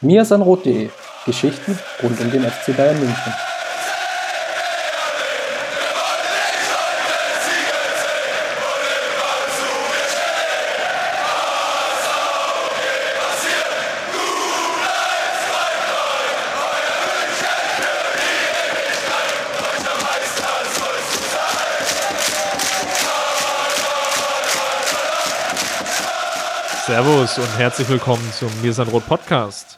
[0.00, 0.90] mirsanrot.de
[1.24, 3.32] Geschichten rund um den FC Bayern München.
[26.86, 29.76] Servus und herzlich willkommen zum Mirsanrot Podcast.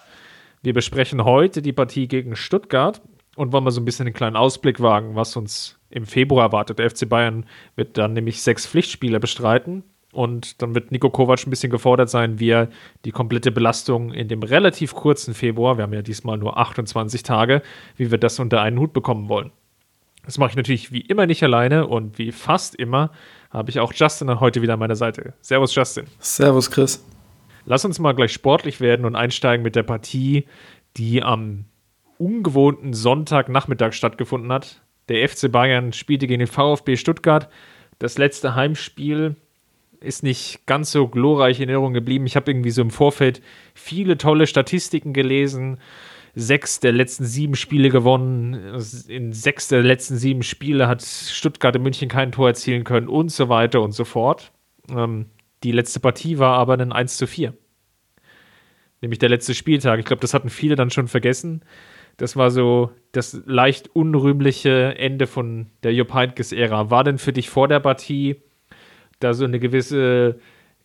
[0.62, 3.00] Wir besprechen heute die Partie gegen Stuttgart
[3.36, 6.78] und wollen mal so ein bisschen einen kleinen Ausblick wagen, was uns im Februar erwartet.
[6.78, 7.46] Der FC Bayern
[7.76, 12.40] wird dann nämlich sechs Pflichtspiele bestreiten und dann wird Nico Kovac ein bisschen gefordert sein,
[12.40, 12.68] wie er
[13.04, 17.62] die komplette Belastung in dem relativ kurzen Februar, wir haben ja diesmal nur 28 Tage,
[17.96, 19.52] wie wir das unter einen Hut bekommen wollen.
[20.24, 23.12] Das mache ich natürlich wie immer nicht alleine und wie fast immer
[23.50, 25.32] habe ich auch Justin heute wieder an meiner Seite.
[25.40, 26.04] Servus, Justin.
[26.18, 27.02] Servus, Chris.
[27.68, 30.46] Lass uns mal gleich sportlich werden und einsteigen mit der Partie,
[30.96, 31.66] die am
[32.16, 34.80] ungewohnten Sonntagnachmittag stattgefunden hat.
[35.10, 37.50] Der FC Bayern spielte gegen den VfB Stuttgart.
[37.98, 39.36] Das letzte Heimspiel
[40.00, 42.24] ist nicht ganz so glorreich in Erinnerung geblieben.
[42.24, 43.42] Ich habe irgendwie so im Vorfeld
[43.74, 45.78] viele tolle Statistiken gelesen
[46.34, 48.80] sechs der letzten sieben Spiele gewonnen.
[49.08, 53.30] In sechs der letzten sieben Spiele hat Stuttgart in München kein Tor erzielen können und
[53.30, 54.52] so weiter und so fort.
[54.90, 55.26] Ähm,
[55.62, 57.54] die letzte Partie war aber ein 1 zu 4.
[59.00, 59.98] Nämlich der letzte Spieltag.
[59.98, 61.62] Ich glaube, das hatten viele dann schon vergessen.
[62.16, 66.90] Das war so das leicht unrühmliche Ende von der Jupp Heynckes-Ära.
[66.90, 68.36] War denn für dich vor der Partie
[69.20, 70.40] da so eine gewisse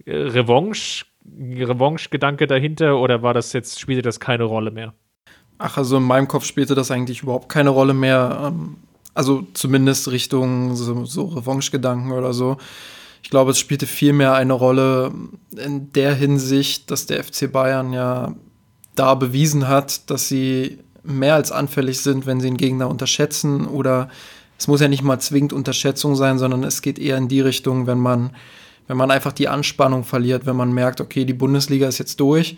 [0.06, 4.94] äh, Revanche, Revanche-Gedanke dahinter oder war das jetzt, spielte das keine Rolle mehr?
[5.58, 8.52] Ach, also in meinem Kopf spielte das eigentlich überhaupt keine Rolle mehr.
[8.54, 8.78] Ähm,
[9.16, 12.58] also zumindest Richtung so, so Revanche-Gedanken oder so.
[13.24, 15.12] Ich glaube, es spielte vielmehr eine Rolle
[15.56, 18.36] in der Hinsicht, dass der FC Bayern ja
[18.96, 24.10] da bewiesen hat, dass sie mehr als anfällig sind, wenn sie einen Gegner unterschätzen oder
[24.60, 27.88] es muss ja nicht mal zwingend Unterschätzung sein, sondern es geht eher in die Richtung,
[27.88, 28.36] wenn man,
[28.88, 32.56] wenn man einfach die Anspannung verliert, wenn man merkt, okay, die Bundesliga ist jetzt durch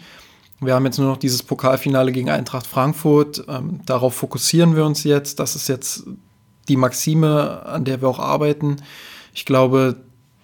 [0.60, 3.44] wir haben jetzt nur noch dieses Pokalfinale gegen Eintracht Frankfurt.
[3.48, 5.40] Ähm, darauf fokussieren wir uns jetzt.
[5.40, 6.06] Das ist jetzt
[6.68, 8.78] die Maxime, an der wir auch arbeiten.
[9.34, 9.98] Ich glaube,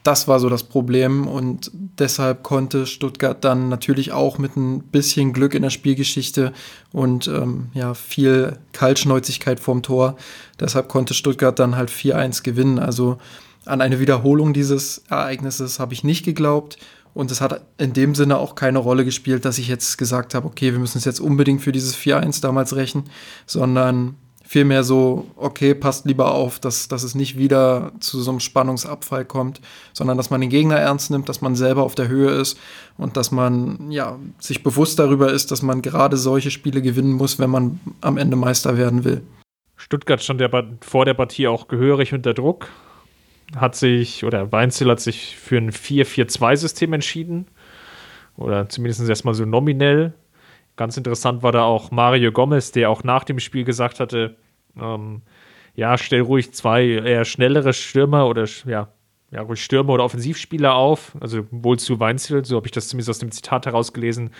[0.04, 5.32] das war so das Problem und deshalb konnte Stuttgart dann natürlich auch mit ein bisschen
[5.32, 6.54] Glück in der Spielgeschichte
[6.92, 10.18] und ähm, ja, viel Kaltschnäuzigkeit vorm Tor.
[10.60, 12.80] Deshalb konnte Stuttgart dann halt 4-1 gewinnen.
[12.80, 13.20] Also
[13.66, 16.78] an eine Wiederholung dieses Ereignisses habe ich nicht geglaubt
[17.14, 20.48] und es hat in dem Sinne auch keine Rolle gespielt, dass ich jetzt gesagt habe,
[20.48, 23.04] okay, wir müssen es jetzt unbedingt für dieses 4-1 damals rächen,
[23.46, 24.16] sondern
[24.52, 29.24] vielmehr so, okay, passt lieber auf, dass, dass es nicht wieder zu so einem Spannungsabfall
[29.24, 29.62] kommt,
[29.94, 32.60] sondern dass man den Gegner ernst nimmt, dass man selber auf der Höhe ist
[32.98, 37.40] und dass man ja, sich bewusst darüber ist, dass man gerade solche Spiele gewinnen muss,
[37.40, 39.22] wenn man am Ende Meister werden will.
[39.78, 40.50] Stuttgart stand ja
[40.82, 42.68] vor der Partie auch gehörig unter Druck,
[43.56, 47.48] hat sich, oder Weinzel hat sich für ein 4-4-2-System entschieden.
[48.36, 50.14] Oder zumindest erstmal so nominell.
[50.76, 54.38] Ganz interessant war da auch Mario Gomez, der auch nach dem Spiel gesagt hatte,
[54.80, 55.22] ähm,
[55.76, 58.90] ja, stell ruhig zwei eher schnellere Stürmer oder ja,
[59.32, 61.16] ja, ruhig Stürmer oder Offensivspieler auf.
[61.20, 64.32] Also wohl zu Weinzel, so habe ich das zumindest aus dem Zitat herausgelesen,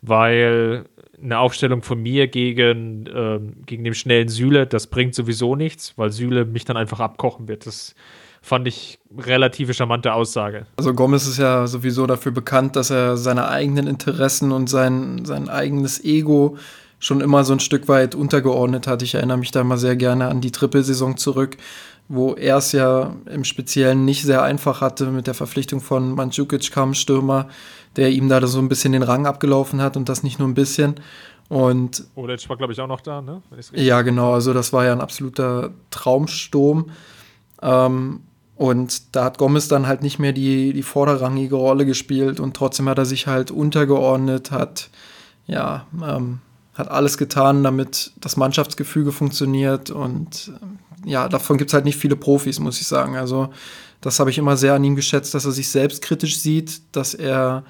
[0.00, 0.84] weil
[1.22, 6.10] eine Aufstellung von mir gegen, ähm, gegen den schnellen Süle, das bringt sowieso nichts, weil
[6.10, 7.66] Süle mich dann einfach abkochen wird.
[7.66, 7.94] Das
[8.42, 10.66] fand ich relativ charmante Aussage.
[10.76, 15.48] Also Gomez ist ja sowieso dafür bekannt, dass er seine eigenen Interessen und sein, sein
[15.48, 16.58] eigenes Ego
[16.98, 19.02] schon immer so ein Stück weit untergeordnet hat.
[19.02, 21.56] Ich erinnere mich da mal sehr gerne an die Trippelsaison zurück,
[22.08, 26.70] wo er es ja im Speziellen nicht sehr einfach hatte mit der Verpflichtung von Mandzukic
[26.72, 27.48] kam Stürmer,
[27.96, 30.54] der ihm da so ein bisschen den Rang abgelaufen hat und das nicht nur ein
[30.54, 30.96] bisschen.
[31.48, 33.42] Und Olic war, glaube ich, auch noch da, ne?
[33.72, 34.32] Ja, genau.
[34.32, 36.90] Also das war ja ein absoluter Traumsturm.
[37.60, 38.20] Ähm,
[38.56, 42.88] und da hat Gomez dann halt nicht mehr die, die vorderrangige Rolle gespielt und trotzdem
[42.88, 44.90] hat er sich halt untergeordnet, hat,
[45.46, 46.40] ja, ähm,
[46.74, 50.52] hat alles getan, damit das Mannschaftsgefüge funktioniert und
[51.04, 53.16] ja, davon gibt es halt nicht viele Profis, muss ich sagen.
[53.16, 53.50] Also
[54.00, 57.14] das habe ich immer sehr an ihm geschätzt, dass er sich selbst kritisch sieht, dass
[57.14, 57.64] er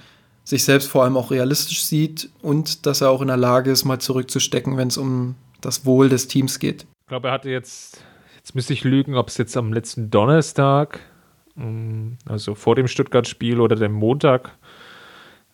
[0.45, 3.85] sich selbst vor allem auch realistisch sieht und dass er auch in der Lage ist,
[3.85, 6.87] mal zurückzustecken, wenn es um das Wohl des Teams geht.
[7.03, 7.99] Ich glaube, er hatte jetzt
[8.43, 10.99] Jetzt müsste ich lügen, ob es jetzt am letzten Donnerstag,
[11.55, 14.59] mm, also vor dem Stuttgart-Spiel oder dem Montag,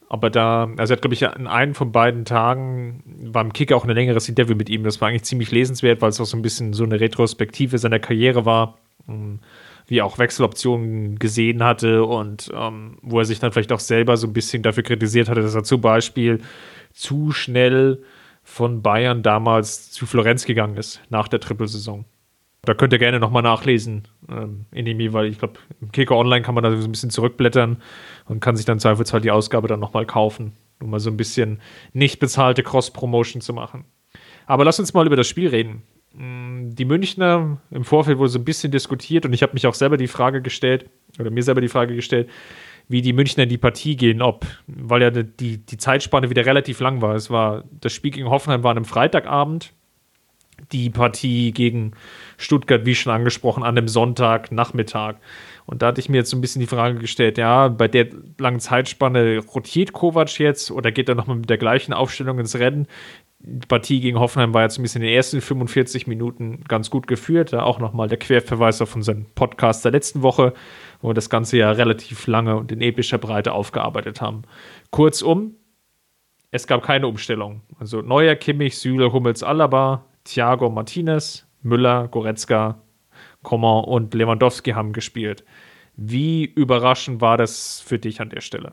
[0.09, 3.77] aber da, also er hat, glaube ich, in einem von beiden Tagen war im Kicker
[3.77, 4.83] auch ein längeres Interview mit ihm.
[4.83, 7.99] Das war eigentlich ziemlich lesenswert, weil es auch so ein bisschen so eine Retrospektive seiner
[7.99, 9.35] Karriere war, mm,
[9.87, 14.17] wie er auch Wechseloptionen gesehen hatte und ähm, wo er sich dann vielleicht auch selber
[14.17, 16.41] so ein bisschen dafür kritisiert hatte, dass er zum Beispiel
[16.93, 18.03] zu schnell
[18.43, 22.07] von Bayern damals zu Florenz gegangen ist, nach der Trippelsaison.
[22.69, 26.43] Da könnt ihr gerne nochmal nachlesen ähm, in dem weil ich glaube, im Kicker Online
[26.43, 27.79] kann man da so ein bisschen zurückblättern
[28.27, 31.63] und kann sich dann zweifelsfall die Ausgabe dann nochmal kaufen, um mal so ein bisschen
[31.95, 33.87] nicht bezahlte Cross-Promotion zu machen.
[34.45, 35.83] Aber lass uns mal über das Spiel reden.
[36.13, 39.73] Mm, die Münchner, im Vorfeld wurde so ein bisschen diskutiert und ich habe mich auch
[39.73, 42.29] selber die Frage gestellt, oder mir selber die Frage gestellt,
[42.87, 46.81] wie die Münchner in die Partie gehen, ob, weil ja die, die Zeitspanne wieder relativ
[46.81, 47.15] lang war.
[47.15, 49.73] Es war, das Spiel gegen Hoffenheim war an einem Freitagabend,
[50.73, 51.93] die Partie gegen
[52.37, 55.17] Stuttgart, wie schon angesprochen, an einem Sonntagnachmittag.
[55.67, 58.09] Und da hatte ich mir jetzt so ein bisschen die Frage gestellt, ja, bei der
[58.39, 62.87] langen Zeitspanne rotiert Kovac jetzt oder geht er nochmal mit der gleichen Aufstellung ins Rennen?
[63.41, 67.07] Die Partie gegen Hoffenheim war jetzt ein bisschen in den ersten 45 Minuten ganz gut
[67.07, 67.53] geführt.
[67.53, 70.55] Da auch nochmal der Querverweis auf unseren Podcast der letzten Woche,
[71.03, 74.43] wo wir das Ganze ja relativ lange und in epischer Breite aufgearbeitet haben.
[74.91, 75.55] Kurzum,
[76.51, 77.61] es gab keine Umstellung.
[77.79, 82.83] Also Neuer, Kimmich, Süle, Hummels, Alaba, Thiago Martinez, Müller, Goretzka,
[83.43, 85.43] Coman und Lewandowski haben gespielt.
[85.97, 88.73] Wie überraschend war das für dich an der Stelle?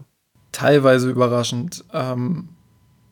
[0.52, 1.86] Teilweise überraschend.
[1.94, 2.50] Ähm,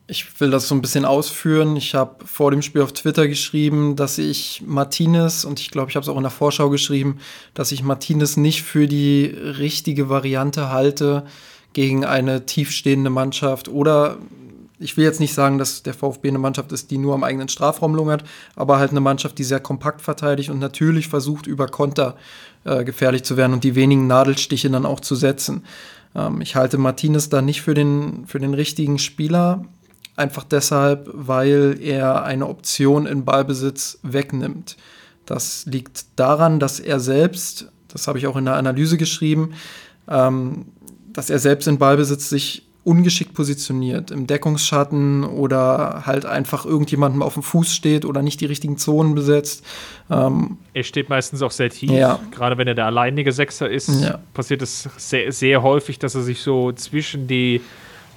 [0.06, 1.76] ich will das so ein bisschen ausführen.
[1.76, 5.96] Ich habe vor dem Spiel auf Twitter geschrieben, dass ich Martinez, und ich glaube, ich
[5.96, 7.18] habe es auch in der Vorschau geschrieben,
[7.54, 11.24] dass ich Martinez nicht für die richtige Variante halte
[11.72, 14.18] gegen eine tiefstehende Mannschaft oder
[14.84, 17.48] ich will jetzt nicht sagen, dass der VfB eine Mannschaft ist, die nur am eigenen
[17.48, 18.22] Strafraum lungert,
[18.54, 22.16] aber halt eine Mannschaft, die sehr kompakt verteidigt und natürlich versucht, über Konter
[22.64, 25.64] äh, gefährlich zu werden und die wenigen Nadelstiche dann auch zu setzen.
[26.14, 29.64] Ähm, ich halte Martinez da nicht für den, für den richtigen Spieler,
[30.16, 34.76] einfach deshalb, weil er eine Option in Ballbesitz wegnimmt.
[35.24, 39.54] Das liegt daran, dass er selbst, das habe ich auch in der Analyse geschrieben,
[40.08, 40.66] ähm,
[41.10, 47.34] dass er selbst in Ballbesitz sich ungeschickt positioniert, im Deckungsschatten oder halt einfach irgendjemandem auf
[47.34, 49.64] dem Fuß steht oder nicht die richtigen Zonen besetzt.
[50.10, 51.90] Ähm, er steht meistens auch sehr tief.
[51.90, 52.20] Ja.
[52.30, 54.18] Gerade wenn er der alleinige Sechser ist, ja.
[54.34, 57.62] passiert es sehr, sehr häufig, dass er sich so zwischen die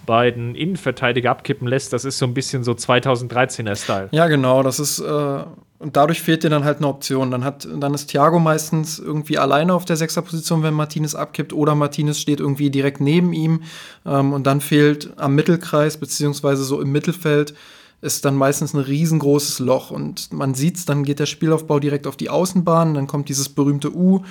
[0.08, 1.94] beiden Innenverteidiger abkippen lässt.
[1.94, 4.10] Das ist so ein bisschen so 2013er Style.
[4.12, 4.64] Ja, genau.
[4.64, 5.44] Das ist äh,
[5.80, 7.30] und dadurch fehlt dir dann halt eine Option.
[7.30, 11.76] Dann, hat, dann ist Thiago meistens irgendwie alleine auf der Sechserposition, wenn Martinez abkippt, oder
[11.76, 13.62] Martinez steht irgendwie direkt neben ihm.
[14.06, 17.54] Ähm, und dann fehlt am Mittelkreis, beziehungsweise so im Mittelfeld,
[18.00, 22.06] ist dann meistens ein riesengroßes Loch und man sieht es, dann geht der Spielaufbau direkt
[22.06, 24.22] auf die Außenbahn, dann kommt dieses berühmte U.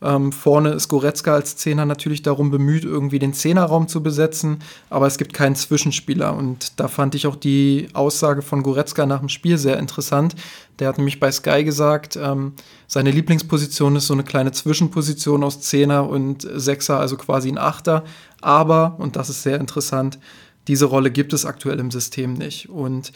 [0.00, 4.58] Ähm, vorne ist Goretzka als Zehner natürlich darum bemüht, irgendwie den Zehnerraum zu besetzen,
[4.90, 9.20] aber es gibt keinen Zwischenspieler und da fand ich auch die Aussage von Goretzka nach
[9.20, 10.36] dem Spiel sehr interessant.
[10.78, 12.52] Der hat nämlich bei Sky gesagt, ähm,
[12.86, 18.04] seine Lieblingsposition ist so eine kleine Zwischenposition aus Zehner und Sechser, also quasi ein Achter,
[18.40, 20.18] aber, und das ist sehr interessant,
[20.68, 22.68] diese Rolle gibt es aktuell im System nicht.
[22.68, 23.12] Und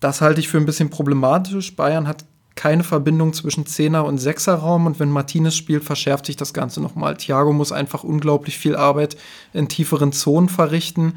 [0.00, 1.74] das halte ich für ein bisschen problematisch.
[1.76, 2.24] Bayern hat
[2.56, 7.16] keine Verbindung zwischen Zehner- und Sechserraum und wenn Martinez spielt, verschärft sich das Ganze nochmal.
[7.16, 9.16] Thiago muss einfach unglaublich viel Arbeit
[9.52, 11.14] in tieferen Zonen verrichten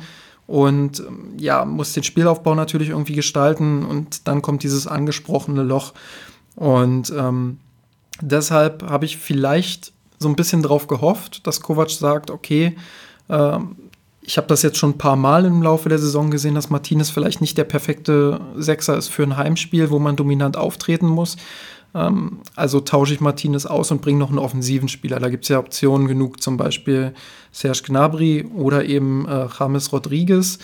[0.48, 5.94] und ähm, ja, muss den Spielaufbau natürlich irgendwie gestalten und dann kommt dieses angesprochene Loch.
[6.56, 7.60] Und ähm,
[8.20, 12.76] deshalb habe ich vielleicht so ein bisschen drauf gehofft, dass Kovac sagt, okay,
[13.30, 13.78] ähm,
[14.30, 17.10] ich habe das jetzt schon ein paar Mal im Laufe der Saison gesehen, dass Martinez
[17.10, 21.36] vielleicht nicht der perfekte Sechser ist für ein Heimspiel, wo man dominant auftreten muss.
[21.96, 25.20] Ähm, also tausche ich Martinez aus und bringe noch einen offensiven Spieler.
[25.20, 27.16] Da gibt es ja Optionen genug, zum Beispiel
[27.52, 30.60] Serge Gnabry oder eben äh, James Rodriguez.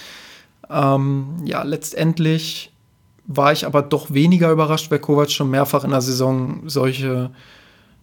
[0.69, 2.72] Ähm, ja, letztendlich
[3.25, 7.31] war ich aber doch weniger überrascht, weil Kovac schon mehrfach in der Saison solche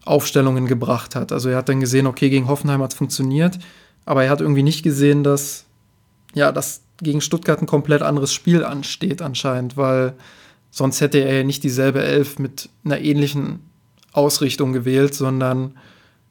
[0.05, 1.31] Aufstellungen gebracht hat.
[1.31, 3.61] Also er hat dann gesehen, okay, gegen Hoffenheim hat es funktioniert
[4.05, 5.67] aber er hat irgendwie nicht gesehen, dass,
[6.35, 10.15] ja, dass gegen Stuttgart ein komplett anderes Spiel ansteht anscheinend, weil
[10.71, 13.61] sonst hätte er ja nicht dieselbe Elf mit einer ähnlichen
[14.13, 15.77] Ausrichtung gewählt, sondern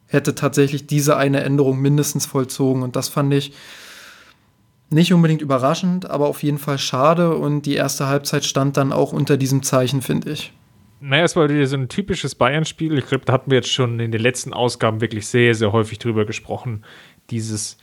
[0.06, 2.82] hätte tatsächlich diese eine Änderung mindestens vollzogen.
[2.82, 3.52] Und das fand ich
[4.90, 7.34] nicht unbedingt überraschend, aber auf jeden Fall schade.
[7.34, 10.52] Und die erste Halbzeit stand dann auch unter diesem Zeichen, finde ich.
[11.00, 12.96] Naja, es war wieder so ein typisches Bayern-Spiel.
[12.98, 15.98] Ich glaube, da hatten wir jetzt schon in den letzten Ausgaben wirklich sehr, sehr häufig
[15.98, 16.84] drüber gesprochen
[17.30, 17.78] dieses,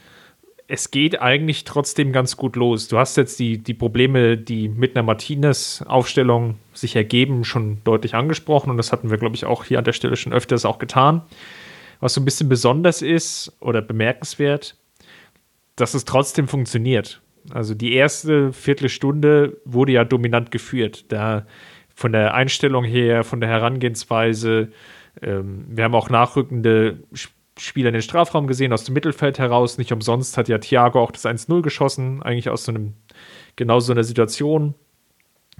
[0.68, 2.88] es geht eigentlich trotzdem ganz gut los.
[2.88, 8.70] Du hast jetzt die, die Probleme, die mit einer Martinez-Aufstellung sich ergeben, schon deutlich angesprochen
[8.70, 11.22] und das hatten wir, glaube ich, auch hier an der Stelle schon öfters auch getan.
[11.98, 14.76] Was so ein bisschen besonders ist oder bemerkenswert,
[15.76, 17.20] dass es trotzdem funktioniert.
[17.52, 21.06] Also die erste Viertelstunde wurde ja dominant geführt.
[21.08, 21.46] Da
[21.94, 24.70] von der Einstellung her, von der Herangehensweise,
[25.22, 27.02] ähm, wir haben auch nachrückende
[27.60, 29.78] Spieler in den Strafraum gesehen, aus dem Mittelfeld heraus.
[29.78, 32.94] Nicht umsonst hat ja Thiago auch das 1-0 geschossen, eigentlich aus so einem
[33.56, 34.74] genau so eine Situation.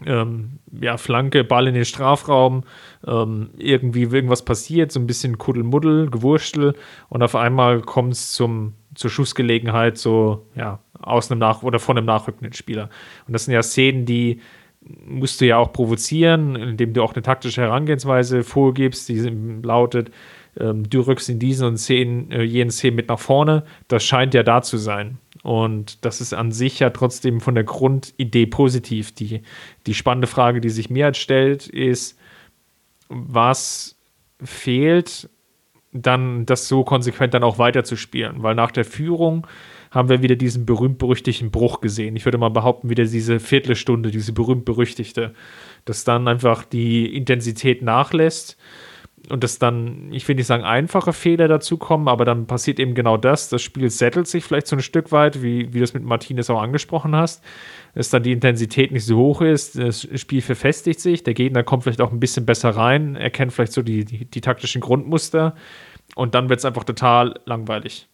[0.06, 2.64] Ähm, ja, Flanke, Ball in den Strafraum,
[3.06, 6.74] ähm, irgendwie irgendwas passiert, so ein bisschen Kuddelmuddel, Gewurstel
[7.10, 12.06] und auf einmal kommt es zur Schussgelegenheit so ja aus einem Nach oder von einem
[12.06, 12.88] nachrückenden Spieler.
[13.26, 14.40] Und das sind ja Szenen, die
[15.04, 19.18] musst du ja auch provozieren, indem du auch eine taktische Herangehensweise vorgibst, die
[19.62, 20.10] lautet,
[20.58, 23.64] ähm, du rückst in diesen und Szenen, äh, jenen Szenen mit nach vorne.
[23.88, 25.18] Das scheint ja da zu sein.
[25.42, 29.12] Und das ist an sich ja trotzdem von der Grundidee positiv.
[29.12, 29.42] Die,
[29.86, 32.18] die spannende Frage, die sich mir halt stellt, ist,
[33.08, 33.96] was
[34.42, 35.28] fehlt,
[35.92, 38.42] dann das so konsequent dann auch weiterzuspielen?
[38.42, 39.46] Weil nach der Führung
[39.90, 42.14] haben wir wieder diesen berühmt-berüchtigten Bruch gesehen.
[42.14, 45.34] Ich würde mal behaupten, wieder diese Viertelstunde, diese berühmt-berüchtigte,
[45.84, 48.56] dass dann einfach die Intensität nachlässt
[49.30, 53.16] und dass dann, ich will nicht sagen, einfache Fehler dazukommen, aber dann passiert eben genau
[53.16, 53.48] das.
[53.48, 56.50] Das Spiel settelt sich vielleicht so ein Stück weit, wie, wie du es mit Martinez
[56.50, 57.42] auch angesprochen hast,
[57.94, 61.84] dass dann die Intensität nicht so hoch ist, das Spiel verfestigt sich, der Gegner kommt
[61.84, 65.54] vielleicht auch ein bisschen besser rein, erkennt vielleicht so die, die, die taktischen Grundmuster
[66.14, 68.08] und dann wird es einfach total langweilig.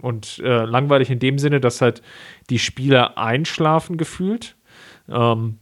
[0.00, 2.02] Und äh, langweilig in dem Sinne, dass halt
[2.50, 4.56] die Spieler einschlafen gefühlt
[5.08, 5.58] ähm,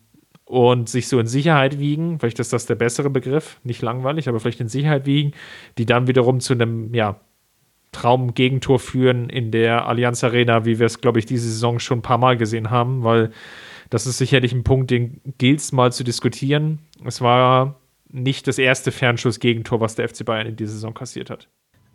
[0.47, 2.19] und sich so in Sicherheit wiegen.
[2.19, 5.33] Vielleicht ist das der bessere Begriff, nicht langweilig, aber vielleicht in Sicherheit wiegen,
[5.76, 7.21] die dann wiederum zu einem, ja,
[7.93, 12.03] Traum-Gegentor führen in der Allianz Arena, wie wir es, glaube ich, diese Saison schon ein
[12.03, 13.31] paar Mal gesehen haben, weil
[13.88, 16.81] das ist sicherlich ein Punkt, den gilt es mal zu diskutieren.
[17.05, 21.49] Es war nicht das erste Fernschuss-Gegentor, was der FC Bayern in dieser Saison kassiert hat.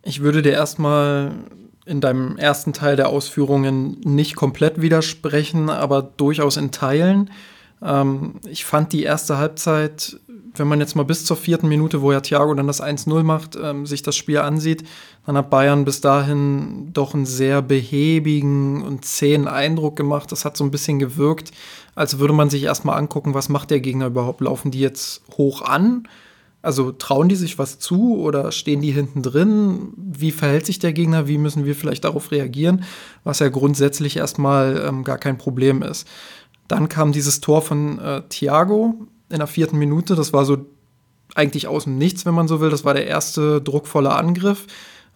[0.04, 1.34] Ich würde dir erstmal
[1.86, 7.30] in deinem ersten Teil der Ausführungen nicht komplett widersprechen, aber durchaus in Teilen.
[7.82, 10.20] Ähm, ich fand die erste Halbzeit,
[10.56, 13.58] wenn man jetzt mal bis zur vierten Minute, wo ja Thiago dann das 1-0 macht,
[13.62, 14.84] ähm, sich das Spiel ansieht,
[15.26, 20.32] dann hat Bayern bis dahin doch einen sehr behäbigen und zähen Eindruck gemacht.
[20.32, 21.52] Das hat so ein bisschen gewirkt,
[21.96, 24.42] als würde man sich erstmal angucken, was macht der Gegner überhaupt?
[24.42, 26.08] Laufen die jetzt hoch an?
[26.64, 29.94] Also trauen die sich was zu oder stehen die hinten drin?
[29.96, 31.28] Wie verhält sich der Gegner?
[31.28, 32.84] Wie müssen wir vielleicht darauf reagieren?
[33.24, 36.08] Was ja grundsätzlich erstmal ähm, gar kein Problem ist.
[36.72, 38.96] Dann kam dieses Tor von äh, Thiago
[39.30, 40.16] in der vierten Minute.
[40.16, 40.68] Das war so
[41.36, 42.70] eigentlich aus dem Nichts, wenn man so will.
[42.70, 44.68] Das war der erste druckvolle Angriff,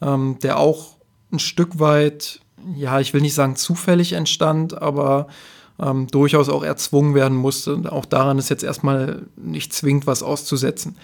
[0.01, 0.97] ähm, der auch
[1.31, 2.41] ein Stück weit,
[2.75, 5.27] ja, ich will nicht sagen zufällig entstand, aber
[5.79, 7.89] ähm, durchaus auch erzwungen werden musste.
[7.89, 10.97] Auch daran ist jetzt erstmal nicht zwingend was auszusetzen.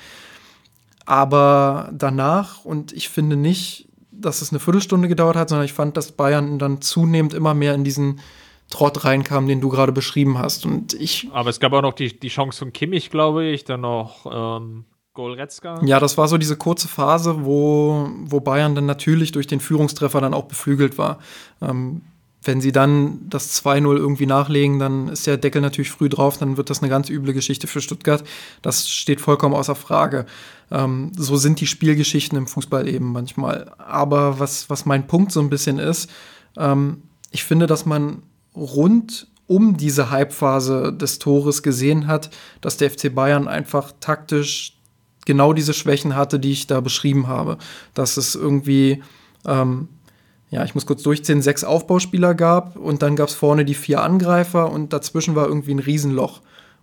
[1.06, 5.96] Aber danach, und ich finde nicht, dass es eine Viertelstunde gedauert hat, sondern ich fand,
[5.96, 8.20] dass Bayern dann zunehmend immer mehr in diesen
[8.72, 10.66] Trott reinkam, den du gerade beschrieben hast.
[10.66, 11.30] Und ich.
[11.32, 14.86] Aber es gab auch noch die, die Chance von Kimmich, glaube ich, dann noch ähm,
[15.14, 15.82] Goretzka.
[15.84, 20.22] Ja, das war so diese kurze Phase, wo, wo Bayern dann natürlich durch den Führungstreffer
[20.22, 21.20] dann auch beflügelt war.
[21.62, 22.02] Ähm,
[22.44, 26.58] wenn sie dann das 2-0 irgendwie nachlegen, dann ist der Deckel natürlich früh drauf, dann
[26.58, 28.24] wird das eine ganz üble Geschichte für Stuttgart.
[28.64, 30.26] Das steht vollkommen außer Frage.
[30.72, 33.74] Ähm, so sind die Spielgeschichten im Fußball eben manchmal.
[33.78, 36.10] Aber was, was mein Punkt so ein bisschen ist,
[36.58, 38.24] ähm, ich finde, dass man
[38.56, 42.30] rund um diese Hypephase des Tores gesehen hat,
[42.62, 44.78] dass der FC Bayern einfach taktisch
[45.26, 47.58] genau diese Schwächen hatte, die ich da beschrieben habe.
[47.94, 49.04] Dass es irgendwie
[49.46, 49.90] ähm,
[50.52, 54.04] ja, ich muss kurz durchziehen, sechs Aufbauspieler gab und dann gab es vorne die vier
[54.04, 56.42] Angreifer und dazwischen war irgendwie ein Riesenloch.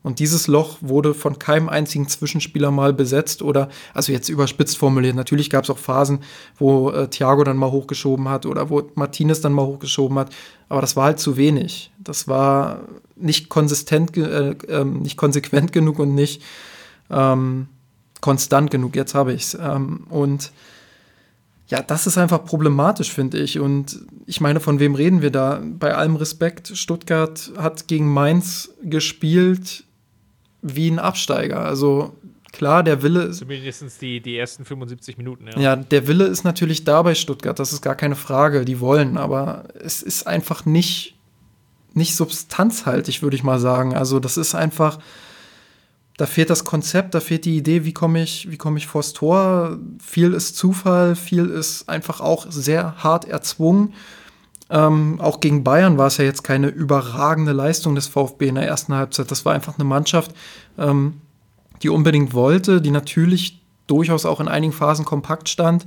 [0.09, 5.15] Und dieses Loch wurde von keinem einzigen Zwischenspieler mal besetzt oder, also jetzt überspitzt formuliert,
[5.15, 6.21] natürlich gab es auch Phasen,
[6.57, 10.31] wo äh, Thiago dann mal hochgeschoben hat oder wo Martinez dann mal hochgeschoben hat,
[10.71, 11.91] aber das war halt zu wenig.
[11.99, 12.85] Das war
[13.17, 16.43] nicht konsistent, äh, äh, nicht konsequent genug und nicht
[17.11, 17.69] ähm,
[18.23, 18.97] konstant genug.
[18.97, 19.59] Jetzt habe ich es.
[19.61, 20.53] Ähm, und
[21.67, 23.59] ja, das ist einfach problematisch, finde ich.
[23.61, 25.61] Und ich meine, von wem reden wir da?
[25.63, 29.85] Bei allem Respekt, Stuttgart hat gegen Mainz gespielt
[30.63, 31.61] wie ein Absteiger.
[31.61, 32.15] Also
[32.53, 33.39] klar, der Wille ist.
[33.39, 35.59] Zumindest die, die ersten 75 Minuten, ja.
[35.59, 38.65] Ja, der Wille ist natürlich da bei Stuttgart, das ist gar keine Frage.
[38.65, 41.17] Die wollen, aber es ist einfach nicht,
[41.95, 43.95] nicht substanzhaltig, würde ich mal sagen.
[43.95, 44.99] Also, das ist einfach
[46.19, 49.13] da fehlt das Konzept, da fehlt die Idee, wie komme ich, wie komme ich vors
[49.13, 49.79] Tor.
[50.05, 53.95] Viel ist Zufall, viel ist einfach auch sehr hart erzwungen.
[54.71, 58.67] Ähm, auch gegen Bayern war es ja jetzt keine überragende Leistung des VfB in der
[58.67, 59.31] ersten Halbzeit.
[59.31, 60.35] Das war einfach eine Mannschaft,
[60.77, 61.21] ähm,
[61.83, 65.87] die unbedingt wollte, die natürlich durchaus auch in einigen Phasen kompakt stand.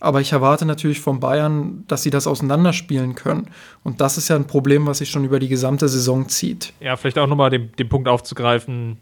[0.00, 3.50] Aber ich erwarte natürlich von Bayern, dass sie das auseinanderspielen können.
[3.84, 6.72] Und das ist ja ein Problem, was sich schon über die gesamte Saison zieht.
[6.80, 8.98] Ja, vielleicht auch nochmal den, den Punkt aufzugreifen,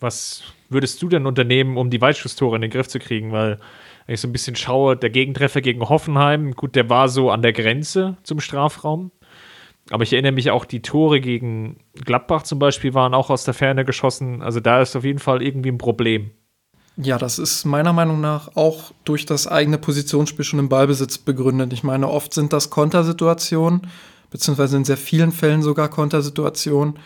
[0.00, 3.30] was würdest du denn unternehmen, um die Weitschusstore in den Griff zu kriegen?
[3.30, 3.58] Weil
[4.06, 7.42] wenn ich so ein bisschen schaue, der Gegentreffer gegen Hoffenheim, gut, der war so an
[7.42, 9.10] der Grenze zum Strafraum.
[9.90, 13.54] Aber ich erinnere mich auch, die Tore gegen Gladbach zum Beispiel waren auch aus der
[13.54, 14.42] Ferne geschossen.
[14.42, 16.30] Also da ist auf jeden Fall irgendwie ein Problem.
[16.96, 21.72] Ja, das ist meiner Meinung nach auch durch das eigene Positionsspiel schon im Ballbesitz begründet.
[21.72, 23.82] Ich meine, oft sind das Kontersituationen,
[24.30, 26.98] beziehungsweise in sehr vielen Fällen sogar Kontersituationen,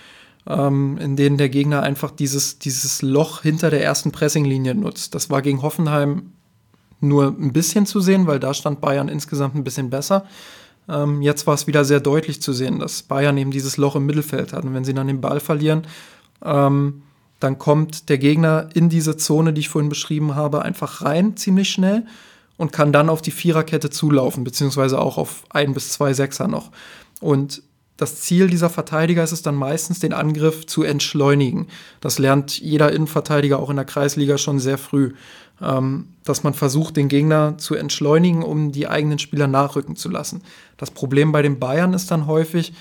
[0.46, 5.14] ähm, in denen der Gegner einfach dieses, dieses Loch hinter der ersten Pressinglinie nutzt.
[5.14, 6.34] Das war gegen Hoffenheim
[7.00, 10.26] nur ein bisschen zu sehen, weil da stand Bayern insgesamt ein bisschen besser.
[10.88, 14.06] Ähm, jetzt war es wieder sehr deutlich zu sehen, dass Bayern eben dieses Loch im
[14.06, 14.64] Mittelfeld hat.
[14.64, 15.86] Und wenn sie dann den Ball verlieren,
[16.44, 17.02] ähm,
[17.38, 21.70] dann kommt der Gegner in diese Zone, die ich vorhin beschrieben habe, einfach rein, ziemlich
[21.70, 22.04] schnell
[22.58, 26.70] und kann dann auf die Viererkette zulaufen, beziehungsweise auch auf ein bis zwei Sechser noch.
[27.20, 27.62] Und
[28.00, 31.68] das Ziel dieser Verteidiger ist es dann meistens, den Angriff zu entschleunigen.
[32.00, 35.12] Das lernt jeder Innenverteidiger auch in der Kreisliga schon sehr früh
[35.62, 40.42] ähm, dass man versucht, den Gegner zu entschleunigen, um die eigenen Spieler nachrücken zu lassen.
[40.76, 42.72] Das Problem bei den Bayern ist dann häufig,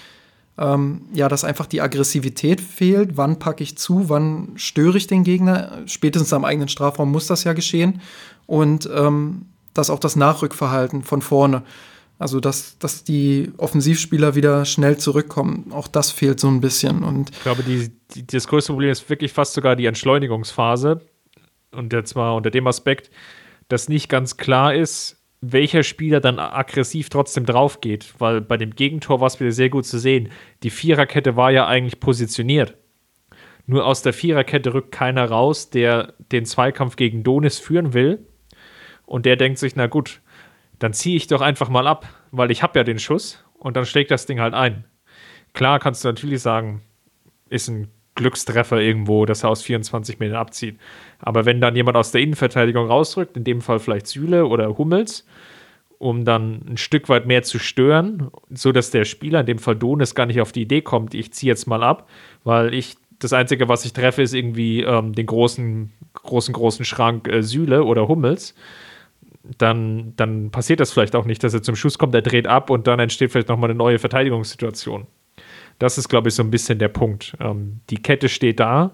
[0.58, 3.18] ähm, ja, dass einfach die Aggressivität fehlt.
[3.18, 4.10] Wann packe ich zu?
[4.10, 5.84] Wann störe ich den Gegner?
[5.86, 8.02] Spätestens am eigenen Strafraum muss das ja geschehen.
[8.46, 11.64] Und ähm, dass auch das Nachrückverhalten von vorne,
[12.20, 17.02] also dass, dass die Offensivspieler wieder schnell zurückkommen, auch das fehlt so ein bisschen.
[17.02, 21.02] Und ich glaube, die, die, das größte Problem ist wirklich fast sogar die Entschleunigungsphase
[21.72, 23.10] und jetzt mal unter dem Aspekt,
[23.70, 28.76] dass nicht ganz klar ist, welcher Spieler dann aggressiv trotzdem drauf geht, weil bei dem
[28.76, 30.30] Gegentor war es wieder sehr gut zu sehen.
[30.64, 32.76] Die Viererkette war ja eigentlich positioniert.
[33.66, 38.28] Nur aus der Viererkette rückt keiner raus, der den Zweikampf gegen Donis führen will.
[39.06, 40.20] Und der denkt sich, na gut,
[40.80, 43.86] dann ziehe ich doch einfach mal ab, weil ich habe ja den Schuss und dann
[43.86, 44.86] schlägt das Ding halt ein.
[45.54, 46.82] Klar kannst du natürlich sagen,
[47.50, 50.78] ist ein Glückstreffer irgendwo, dass er aus 24 Metern abzieht.
[51.20, 55.26] Aber wenn dann jemand aus der Innenverteidigung rausrückt, in dem Fall vielleicht Süle oder Hummels,
[56.00, 60.16] um dann ein Stück weit mehr zu stören, sodass der Spieler, in dem Fall Donis,
[60.16, 62.10] gar nicht auf die Idee kommt, ich ziehe jetzt mal ab,
[62.44, 67.28] weil ich das Einzige, was ich treffe, ist irgendwie ähm, den großen, großen, großen Schrank
[67.28, 68.56] äh, Süle oder Hummels.
[69.58, 72.70] Dann, dann passiert das vielleicht auch nicht, dass er zum Schuss kommt, er dreht ab
[72.70, 75.08] und dann entsteht vielleicht nochmal eine neue Verteidigungssituation.
[75.80, 77.36] Das ist, glaube ich, so ein bisschen der Punkt.
[77.40, 78.92] Ähm, die Kette steht da,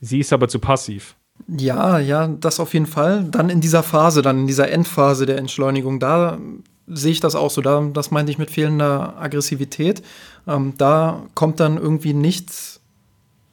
[0.00, 1.16] sie ist aber zu passiv.
[1.48, 3.24] Ja, ja, das auf jeden Fall.
[3.24, 6.38] Dann in dieser Phase, dann in dieser Endphase der Entschleunigung, da
[6.86, 7.60] sehe ich das auch so.
[7.60, 10.02] Da, das meinte ich mit fehlender Aggressivität.
[10.46, 12.80] Ähm, da kommt dann irgendwie nichts.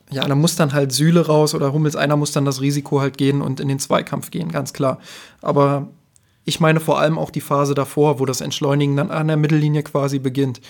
[0.09, 3.17] Ja, da muss dann halt Sühle raus oder Hummels, einer muss dann das Risiko halt
[3.17, 4.99] gehen und in den Zweikampf gehen, ganz klar.
[5.41, 5.87] Aber
[6.45, 9.83] ich meine vor allem auch die Phase davor, wo das Entschleunigen dann an der Mittellinie
[9.83, 10.61] quasi beginnt.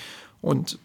[0.41, 0.79] Und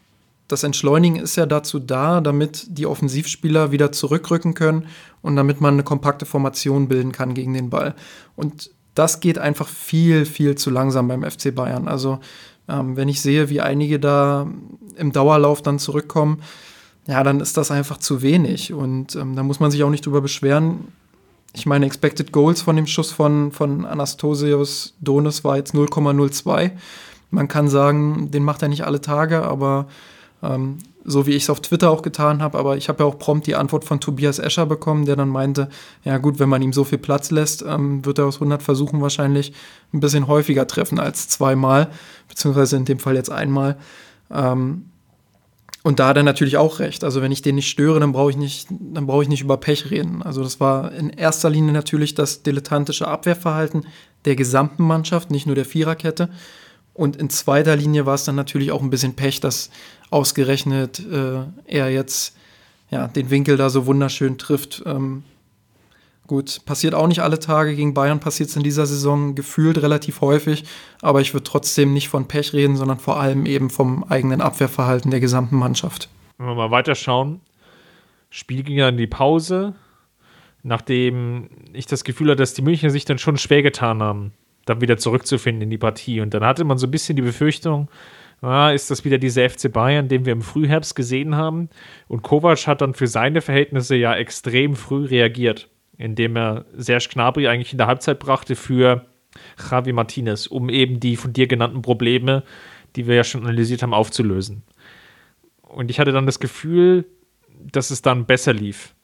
[0.49, 4.87] das Entschleunigen ist ja dazu da, damit die Offensivspieler wieder zurückrücken können
[5.22, 7.94] und damit man eine kompakte Formation bilden kann gegen den Ball.
[8.37, 11.88] Und das geht einfach viel, viel zu langsam beim FC Bayern.
[11.88, 12.20] Also
[12.68, 14.46] ähm, wenn ich sehe, wie einige da
[14.96, 16.42] im Dauerlauf dann zurückkommen,
[17.09, 18.72] ja, dann ist das einfach zu wenig.
[18.72, 20.88] Und ähm, da muss man sich auch nicht drüber beschweren.
[21.57, 26.73] Ich meine, Expected Goals von dem Schuss von, von Anastasios Donis war jetzt 0,02.
[27.31, 29.87] Man kann sagen, den macht er nicht alle Tage, aber
[30.42, 33.19] ähm, so wie ich es auf Twitter auch getan habe, aber ich habe ja auch
[33.19, 35.71] prompt die Antwort von Tobias Escher bekommen, der dann meinte,
[36.05, 39.01] ja gut, wenn man ihm so viel Platz lässt, ähm, wird er aus 100 Versuchen
[39.01, 39.55] wahrscheinlich
[39.95, 41.88] ein bisschen häufiger treffen als zweimal,
[42.29, 43.79] beziehungsweise in dem Fall jetzt einmal.
[44.31, 44.90] Ähm,
[45.87, 47.05] und da hat er natürlich auch recht.
[47.05, 49.57] Also wenn ich den nicht störe, dann brauche ich nicht, dann brauche ich nicht über
[49.57, 50.20] Pech reden.
[50.20, 53.87] Also das war in erster Linie natürlich das dilettantische Abwehrverhalten
[54.25, 56.29] der gesamten Mannschaft, nicht nur der Viererkette.
[56.92, 59.70] Und in zweiter Linie war es dann natürlich auch ein bisschen Pech, dass
[60.11, 62.35] ausgerechnet äh, er jetzt
[62.90, 64.83] ja, den Winkel da so wunderschön trifft.
[64.87, 65.22] Ähm,
[66.27, 67.75] gut, passiert auch nicht alle Tage.
[67.75, 70.65] Gegen Bayern passiert es in dieser Saison gefühlt relativ häufig.
[71.03, 75.11] Aber ich würde trotzdem nicht von Pech reden, sondern vor allem eben vom eigenen Abwehrverhalten
[75.11, 76.09] der gesamten Mannschaft.
[76.39, 77.41] Wenn wir mal weiterschauen.
[78.31, 79.75] Spiel ging ja in die Pause,
[80.62, 84.33] nachdem ich das Gefühl hatte, dass die Münchner sich dann schon schwer getan haben
[84.67, 86.21] dann wieder zurückzufinden in die Partie.
[86.21, 87.89] Und dann hatte man so ein bisschen die Befürchtung,
[88.43, 91.71] ah, ist das wieder dieser FC Bayern, den wir im Frühherbst gesehen haben?
[92.09, 97.48] Und Kovac hat dann für seine Verhältnisse ja extrem früh reagiert, indem er Serge Gnabry
[97.48, 99.06] eigentlich in der Halbzeit brachte für
[99.70, 102.42] Javi Martinez, um eben die von dir genannten Probleme,
[102.96, 104.62] die wir ja schon analysiert haben, aufzulösen.
[105.62, 107.06] Und ich hatte dann das Gefühl,
[107.72, 108.94] dass es dann besser lief.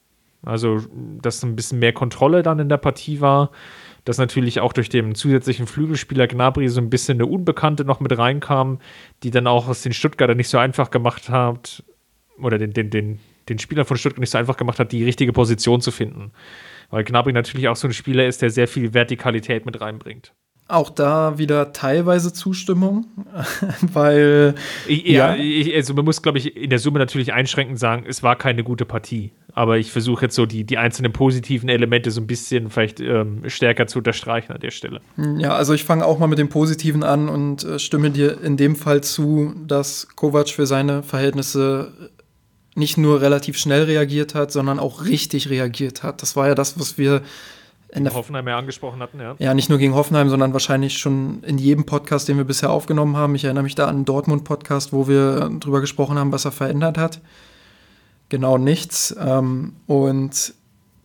[0.43, 0.81] Also,
[1.21, 3.51] dass ein bisschen mehr Kontrolle dann in der Partie war
[4.05, 8.17] dass natürlich auch durch den zusätzlichen Flügelspieler Gnabry so ein bisschen eine Unbekannte noch mit
[8.17, 8.79] reinkam,
[9.23, 11.83] die dann auch aus den Stuttgarter nicht so einfach gemacht hat,
[12.37, 15.31] oder den, den, den, den Spieler von Stuttgart nicht so einfach gemacht hat, die richtige
[15.31, 16.31] Position zu finden.
[16.93, 20.31] Weil Gnabry natürlich auch so ein Spieler ist, der sehr viel Vertikalität mit reinbringt.
[20.67, 23.07] auch da wieder teilweise Zustimmung,
[23.81, 24.53] weil
[24.87, 25.35] ja, ja.
[25.35, 28.63] Ich, also man muss, glaube ich, in der Summe natürlich einschränkend sagen, es war keine
[28.63, 29.31] gute Partie.
[29.55, 33.41] Aber ich versuche jetzt so die, die einzelnen positiven Elemente so ein bisschen vielleicht ähm,
[33.47, 35.01] stärker zu unterstreichen an der Stelle.
[35.37, 38.57] Ja, also ich fange auch mal mit dem Positiven an und äh, stimme dir in
[38.57, 42.11] dem Fall zu, dass Kovac für seine Verhältnisse
[42.75, 46.21] nicht nur relativ schnell reagiert hat, sondern auch richtig reagiert hat.
[46.21, 47.21] Das war ja das, was wir
[47.93, 49.35] in der Hoffenheim ja angesprochen hatten, ja.
[49.37, 53.17] Ja, nicht nur gegen Hoffenheim, sondern wahrscheinlich schon in jedem Podcast, den wir bisher aufgenommen
[53.17, 53.35] haben.
[53.35, 56.97] Ich erinnere mich da an einen Dortmund-Podcast, wo wir drüber gesprochen haben, was er verändert
[56.97, 57.21] hat.
[58.29, 59.15] Genau nichts.
[59.19, 60.55] Ähm, und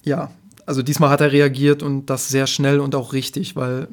[0.02, 0.30] ja,
[0.64, 3.88] also diesmal hat er reagiert und das sehr schnell und auch richtig, weil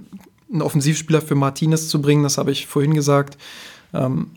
[0.49, 3.37] einen Offensivspieler für Martinez zu bringen, das habe ich vorhin gesagt,
[3.93, 4.31] ähm,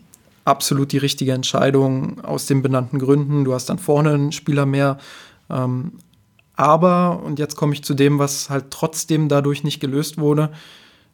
[0.49, 3.45] absolut die richtige Entscheidung aus den benannten Gründen.
[3.45, 4.97] Du hast dann vorne einen Spieler mehr.
[5.49, 5.93] Ähm,
[6.55, 10.51] aber, und jetzt komme ich zu dem, was halt trotzdem dadurch nicht gelöst wurde,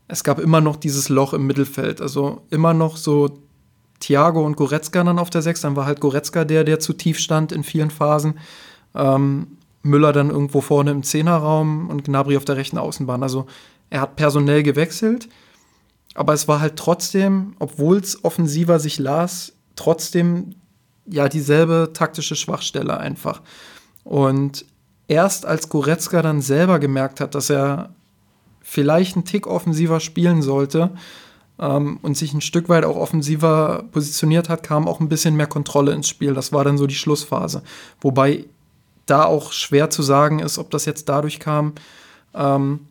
[0.08, 2.02] es gab immer noch dieses Loch im Mittelfeld.
[2.02, 3.40] Also immer noch so
[4.00, 5.62] Thiago und Goretzka dann auf der 6.
[5.62, 8.40] Dann war halt Goretzka der, der zu tief stand in vielen Phasen.
[8.94, 13.22] Ähm, Müller dann irgendwo vorne im Zehnerraum und Gnabry auf der rechten Außenbahn.
[13.22, 13.46] Also
[13.90, 15.30] er hat personell gewechselt,
[16.16, 20.56] aber es war halt trotzdem, obwohl es offensiver sich las, trotzdem
[21.06, 23.42] ja dieselbe taktische Schwachstelle einfach.
[24.04, 24.66] Und
[25.08, 27.94] erst als Goretzka dann selber gemerkt hat, dass er
[28.62, 30.92] vielleicht einen Tick offensiver spielen sollte
[31.60, 35.48] ähm, und sich ein Stück weit auch offensiver positioniert hat, kam auch ein bisschen mehr
[35.48, 36.34] Kontrolle ins Spiel.
[36.34, 37.62] Das war dann so die Schlussphase.
[38.02, 38.46] Wobei
[39.06, 41.74] da auch schwer zu sagen ist, ob das jetzt dadurch kam,
[42.34, 42.88] ähm,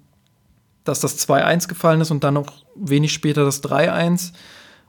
[0.85, 4.33] dass das 2-1 gefallen ist und dann noch wenig später das 3-1.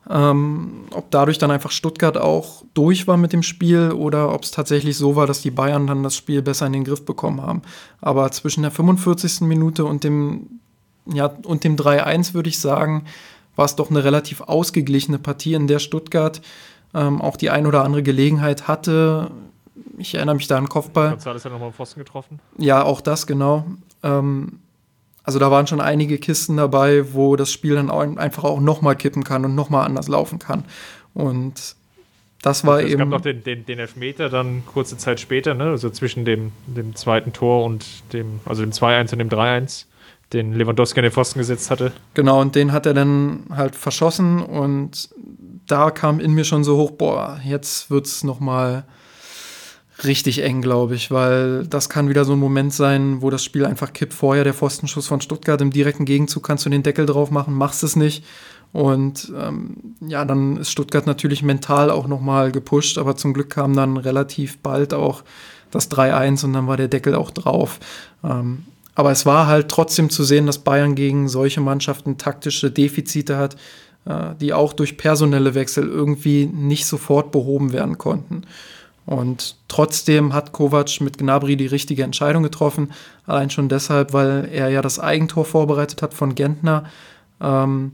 [0.08, 4.52] Ähm, ob dadurch dann einfach Stuttgart auch durch war mit dem Spiel oder ob es
[4.52, 7.64] tatsächlich so war, dass die Bayern dann das Spiel besser in den Griff bekommen haben.
[8.02, 9.42] Aber zwischen der 45.
[9.42, 10.60] Minute und dem,
[11.08, 13.06] ja, und dem 3-1 würde ich sagen,
[13.56, 16.42] war es doch eine relativ ausgeglichene Partie, in der Stuttgart
[16.94, 19.32] ähm, auch die ein oder andere Gelegenheit hatte.
[19.98, 21.14] Ich erinnere mich da an Kopfball.
[21.14, 22.40] González hat nochmal Pfosten getroffen.
[22.58, 23.66] Ja, auch das, genau.
[24.04, 24.60] Ähm,
[25.26, 28.96] also da waren schon einige Kisten dabei, wo das Spiel dann auch einfach auch nochmal
[28.96, 30.64] kippen kann und nochmal anders laufen kann.
[31.14, 31.76] Und
[32.44, 32.94] das war es eben.
[32.94, 35.66] Es gab noch den, den, den, Elfmeter dann kurze Zeit später, ne?
[35.66, 39.86] also zwischen dem, dem zweiten Tor und dem, also dem 2-1 und dem 3-1,
[40.32, 41.92] den Lewandowski an den Pfosten gesetzt hatte.
[42.14, 45.10] Genau, und den hat er dann halt verschossen und
[45.66, 48.84] da kam in mir schon so hoch, boah, jetzt wird es nochmal
[50.04, 53.66] richtig eng, glaube ich, weil das kann wieder so ein Moment sein, wo das Spiel
[53.66, 54.14] einfach kippt.
[54.14, 57.84] Vorher der Pfostenschuss von Stuttgart im direkten Gegenzug kannst du den Deckel drauf machen, machst
[57.84, 58.24] es nicht.
[58.74, 63.74] Und ähm, ja, dann ist Stuttgart natürlich mental auch nochmal gepusht, aber zum Glück kam
[63.74, 65.24] dann relativ bald auch
[65.72, 67.80] das 3-1 und dann war der Deckel auch drauf.
[68.24, 73.38] Ähm, aber es war halt trotzdem zu sehen, dass Bayern gegen solche Mannschaften taktische Defizite
[73.38, 73.56] hat,
[74.06, 78.44] äh, die auch durch personelle Wechsel irgendwie nicht sofort behoben werden konnten.
[79.06, 82.91] Und trotzdem hat Kovac mit Gnabry die richtige Entscheidung getroffen.
[83.26, 86.86] Allein schon deshalb, weil er ja das Eigentor vorbereitet hat von Gentner.
[87.39, 87.94] Ähm,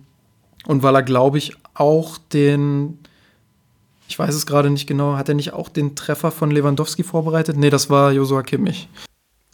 [0.67, 2.99] und weil er, glaube ich, auch den,
[4.07, 7.57] ich weiß es gerade nicht genau, hat er nicht auch den Treffer von Lewandowski vorbereitet?
[7.57, 8.87] Nee, das war Josua Kimmich.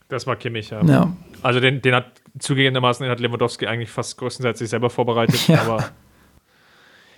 [0.10, 0.84] Das war Kimmich, ja.
[0.84, 1.12] ja.
[1.42, 2.06] Also den, den hat
[2.40, 5.62] zugegebenermaßen den hat Lewandowski eigentlich fast größtenteils sich selber vorbereitet, ja.
[5.62, 5.90] aber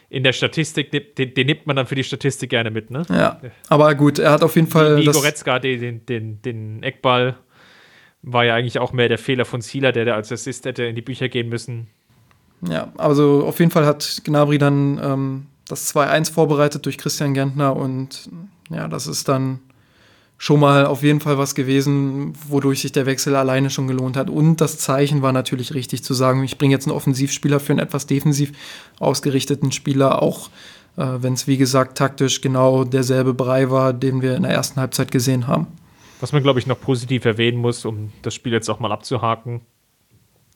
[0.09, 3.03] in der Statistik, den, den, nimmt man dann für die Statistik gerne mit, ne?
[3.09, 4.97] Ja, aber gut, er hat auf jeden Fall.
[4.97, 7.37] Wie, wie Goretzka, den, den, den Eckball,
[8.21, 10.95] war ja eigentlich auch mehr der Fehler von Zieler, der da als Assist hätte in
[10.95, 11.87] die Bücher gehen müssen.
[12.67, 17.75] Ja, also auf jeden Fall hat Gnabry dann ähm, das 2-1 vorbereitet durch Christian Gentner
[17.75, 18.29] und
[18.69, 19.59] ja, das ist dann
[20.41, 24.29] schon mal auf jeden Fall was gewesen, wodurch sich der Wechsel alleine schon gelohnt hat.
[24.29, 27.79] Und das Zeichen war natürlich richtig zu sagen, ich bringe jetzt einen Offensivspieler für einen
[27.79, 28.53] etwas defensiv
[28.99, 30.49] ausgerichteten Spieler, auch
[30.95, 34.79] äh, wenn es wie gesagt taktisch genau derselbe Brei war, den wir in der ersten
[34.79, 35.67] Halbzeit gesehen haben.
[36.21, 39.59] Was man, glaube ich, noch positiv erwähnen muss, um das Spiel jetzt auch mal abzuhaken,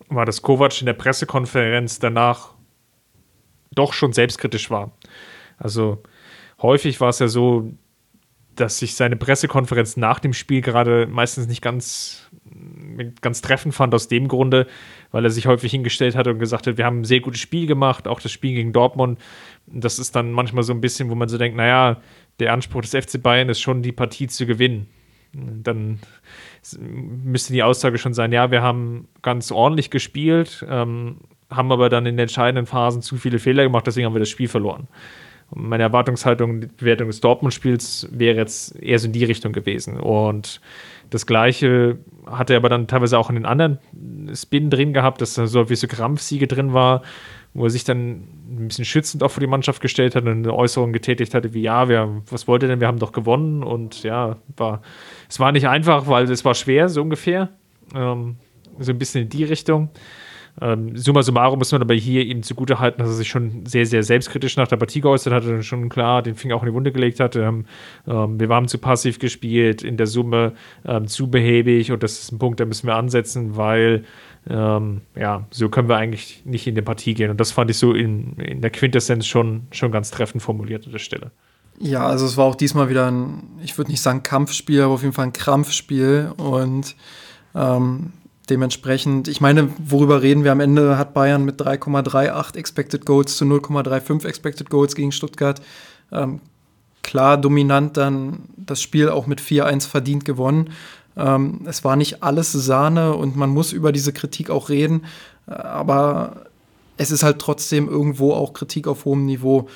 [0.07, 2.53] war, dass Kovac in der Pressekonferenz danach
[3.75, 4.91] doch schon selbstkritisch war.
[5.57, 6.01] Also
[6.61, 7.69] häufig war es ja so,
[8.55, 12.29] dass ich seine Pressekonferenz nach dem Spiel gerade meistens nicht ganz,
[13.21, 14.67] ganz treffend fand, aus dem Grunde,
[15.11, 17.67] weil er sich häufig hingestellt hat und gesagt hat, wir haben ein sehr gutes Spiel
[17.67, 19.19] gemacht, auch das Spiel gegen Dortmund.
[19.65, 22.01] Das ist dann manchmal so ein bisschen, wo man so denkt, naja,
[22.39, 24.87] der Anspruch des FC Bayern ist schon, die Partie zu gewinnen.
[25.33, 25.99] Dann
[26.79, 31.17] müsste die Aussage schon sein, ja, wir haben ganz ordentlich gespielt, ähm,
[31.49, 34.29] haben aber dann in den entscheidenden Phasen zu viele Fehler gemacht, deswegen haben wir das
[34.29, 34.87] Spiel verloren.
[35.55, 39.99] Meine Erwartungshaltung, die Bewertung des Dortmund-Spiels wäre jetzt eher so in die Richtung gewesen.
[39.99, 40.61] Und
[41.09, 43.79] das Gleiche hat er aber dann teilweise auch in den anderen
[44.33, 47.03] Spin drin gehabt, dass da so wie so Krampfsiege drin war,
[47.53, 50.53] wo er sich dann ein bisschen schützend auch vor die Mannschaft gestellt hat und eine
[50.53, 54.03] Äußerung getätigt hatte, wie ja, wir, was wollt ihr denn, wir haben doch gewonnen und
[54.03, 54.81] ja, war,
[55.29, 57.49] es war nicht einfach, weil es war schwer, so ungefähr,
[57.95, 58.37] ähm,
[58.79, 59.89] so ein bisschen in die Richtung.
[60.61, 64.03] Ähm, summa summarum muss man aber hier ihm zugutehalten, dass er sich schon sehr, sehr
[64.03, 66.91] selbstkritisch nach der Partie geäußert hat und schon klar den Finger auch in die Wunde
[66.91, 67.35] gelegt hat.
[67.35, 67.65] Ähm,
[68.07, 70.53] ähm, wir waren zu passiv gespielt, in der Summe
[70.85, 74.03] ähm, zu behäbig und das ist ein Punkt, da müssen wir ansetzen, weil
[74.47, 77.31] ähm, ja, so können wir eigentlich nicht in die Partie gehen.
[77.31, 80.91] Und das fand ich so in, in der Quintessenz schon, schon ganz treffend formuliert an
[80.91, 81.31] der Stelle.
[81.79, 85.01] Ja, also es war auch diesmal wieder ein, ich würde nicht sagen Kampfspiel, aber auf
[85.01, 86.95] jeden Fall ein Krampfspiel und
[87.55, 88.11] ähm,
[88.49, 90.97] Dementsprechend, ich meine, worüber reden wir am Ende?
[90.97, 95.61] Hat Bayern mit 3,38 Expected Goals zu 0,35 Expected Goals gegen Stuttgart
[96.13, 96.39] ähm,
[97.01, 100.69] klar dominant dann das Spiel auch mit 4-1 verdient gewonnen.
[101.17, 105.05] Ähm, es war nicht alles Sahne und man muss über diese Kritik auch reden,
[105.47, 106.47] äh, aber
[106.97, 109.67] es ist halt trotzdem irgendwo auch Kritik auf hohem Niveau.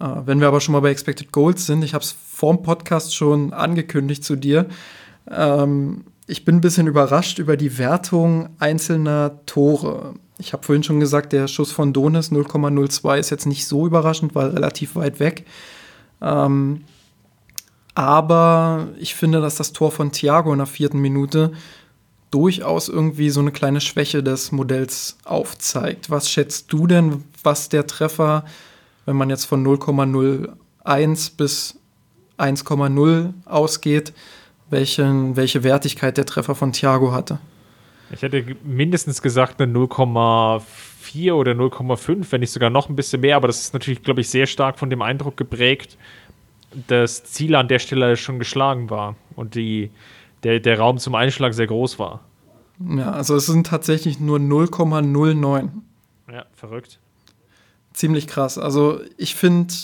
[0.00, 3.14] Äh, wenn wir aber schon mal bei Expected Goals sind, ich habe es vorm Podcast
[3.14, 4.66] schon angekündigt zu dir.
[5.30, 10.14] Ähm, ich bin ein bisschen überrascht über die Wertung einzelner Tore.
[10.38, 14.34] Ich habe vorhin schon gesagt, der Schuss von Donis 0,02 ist jetzt nicht so überraschend,
[14.34, 15.44] weil relativ weit weg.
[16.22, 16.84] Ähm,
[17.94, 21.50] aber ich finde, dass das Tor von Thiago in der vierten Minute
[22.30, 26.10] durchaus irgendwie so eine kleine Schwäche des Modells aufzeigt.
[26.10, 28.44] Was schätzt du denn, was der Treffer,
[29.04, 31.76] wenn man jetzt von 0,01 bis
[32.38, 34.12] 1,0 ausgeht,
[34.70, 37.38] welchen, welche Wertigkeit der Treffer von Thiago hatte.
[38.12, 43.36] Ich hätte mindestens gesagt eine 0,4 oder 0,5, wenn nicht sogar noch ein bisschen mehr,
[43.36, 45.96] aber das ist natürlich, glaube ich, sehr stark von dem Eindruck geprägt,
[46.88, 49.90] dass Ziel an der Stelle schon geschlagen war und die,
[50.42, 52.20] der, der Raum zum Einschlag sehr groß war.
[52.88, 55.68] Ja, also es sind tatsächlich nur 0,09.
[56.32, 56.98] Ja, verrückt.
[57.92, 58.56] Ziemlich krass.
[58.56, 59.74] Also ich finde,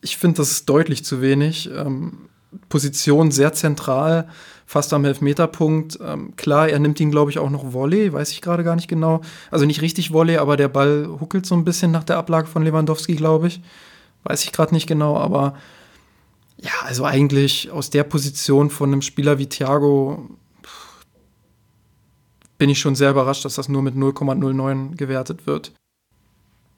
[0.00, 1.70] ich finde, das ist deutlich zu wenig.
[1.70, 2.28] Ähm,
[2.68, 4.28] Position sehr zentral,
[4.66, 5.98] fast am Elfmeterpunkt.
[6.02, 8.88] Ähm, klar, er nimmt ihn, glaube ich, auch noch Volley, weiß ich gerade gar nicht
[8.88, 9.20] genau.
[9.50, 12.62] Also nicht richtig Volley, aber der Ball huckelt so ein bisschen nach der Ablage von
[12.62, 13.60] Lewandowski, glaube ich.
[14.24, 15.54] Weiß ich gerade nicht genau, aber
[16.58, 20.28] ja, also eigentlich aus der Position von einem Spieler wie Thiago
[22.58, 25.72] bin ich schon sehr überrascht, dass das nur mit 0,09 gewertet wird.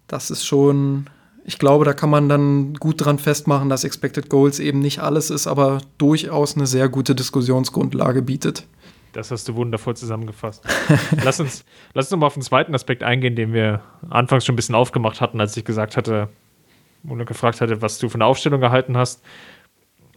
[0.08, 1.08] Das ist schon
[1.48, 5.30] ich glaube, da kann man dann gut dran festmachen, dass Expected Goals eben nicht alles
[5.30, 8.66] ist, aber durchaus eine sehr gute Diskussionsgrundlage bietet.
[9.14, 10.62] Das hast du wundervoll zusammengefasst.
[11.24, 13.80] lass, uns, lass uns mal auf den zweiten Aspekt eingehen, den wir
[14.10, 16.28] anfangs schon ein bisschen aufgemacht hatten, als ich gesagt hatte
[17.08, 19.24] oder gefragt hatte, was du von der Aufstellung gehalten hast.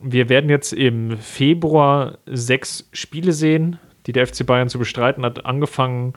[0.01, 5.45] Wir werden jetzt im Februar sechs Spiele sehen, die der FC Bayern zu bestreiten hat,
[5.45, 6.11] angefangen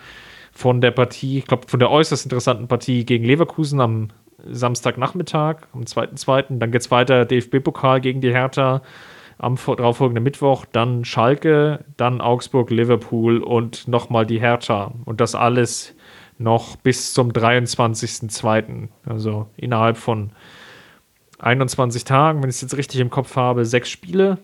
[0.51, 4.09] von der Partie, ich glaube, von der äußerst interessanten Partie gegen Leverkusen am
[4.51, 6.59] Samstagnachmittag, am 2.2.
[6.59, 8.83] Dann geht es weiter, DFB-Pokal gegen die Hertha
[9.39, 14.93] am darauffolgenden Mittwoch, dann Schalke, dann Augsburg, Liverpool und nochmal die Hertha.
[15.05, 15.95] Und das alles
[16.39, 18.89] noch bis zum 23.2.
[19.07, 20.31] Also innerhalb von
[21.39, 24.39] 21 Tagen, wenn ich es jetzt richtig im Kopf habe, sechs Spiele.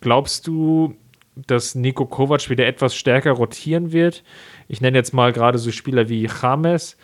[0.00, 0.94] Glaubst du,
[1.34, 4.22] dass Nico Kovac wieder etwas stärker rotieren wird?
[4.68, 6.96] Ich nenne jetzt mal gerade so Spieler wie James,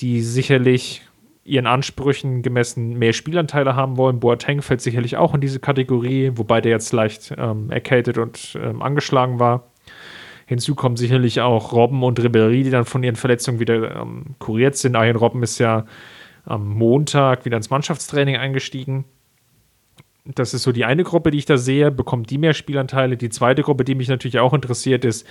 [0.00, 1.02] die sicherlich
[1.44, 4.20] ihren Ansprüchen gemessen mehr Spielanteile haben wollen.
[4.20, 8.82] Boateng fällt sicherlich auch in diese Kategorie, wobei der jetzt leicht ähm, erkältet und ähm,
[8.82, 9.70] angeschlagen war.
[10.46, 14.76] Hinzu kommen sicherlich auch Robben und Ribéry, die dann von ihren Verletzungen wieder ähm, kuriert
[14.76, 14.96] sind.
[14.96, 15.84] Arjen Robben ist ja
[16.44, 19.04] am Montag wieder ins Mannschaftstraining eingestiegen
[20.24, 23.18] das ist so die eine Gruppe, die ich da sehe, bekommt die mehr Spielanteile.
[23.18, 25.26] Die zweite Gruppe, die mich natürlich auch interessiert, ist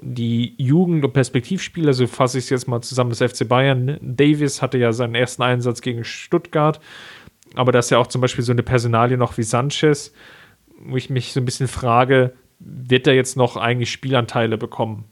[0.00, 1.92] die Jugend- und Perspektivspieler.
[1.92, 3.98] So fasse ich es jetzt mal zusammen, das FC Bayern.
[4.00, 6.78] Davis hatte ja seinen ersten Einsatz gegen Stuttgart,
[7.54, 10.12] aber da ist ja auch zum Beispiel so eine Personalie noch wie Sanchez,
[10.80, 15.04] wo ich mich so ein bisschen frage, wird er jetzt noch eigentlich Spielanteile bekommen,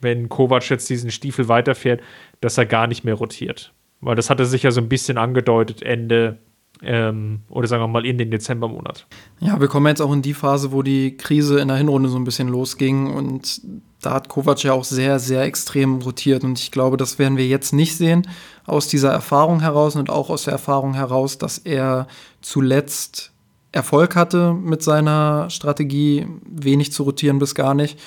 [0.00, 2.00] wenn Kovac jetzt diesen Stiefel weiterfährt,
[2.40, 3.74] dass er gar nicht mehr rotiert?
[4.00, 6.38] Weil das hatte sich ja so ein bisschen angedeutet Ende
[6.82, 9.06] ähm, oder sagen wir mal in den Dezembermonat.
[9.40, 12.16] Ja, wir kommen jetzt auch in die Phase, wo die Krise in der Hinrunde so
[12.16, 13.60] ein bisschen losging und
[14.00, 17.46] da hat Kovac ja auch sehr, sehr extrem rotiert und ich glaube, das werden wir
[17.46, 18.26] jetzt nicht sehen
[18.66, 22.08] aus dieser Erfahrung heraus und auch aus der Erfahrung heraus, dass er
[22.40, 23.32] zuletzt
[23.70, 27.98] Erfolg hatte mit seiner Strategie, wenig zu rotieren bis gar nicht.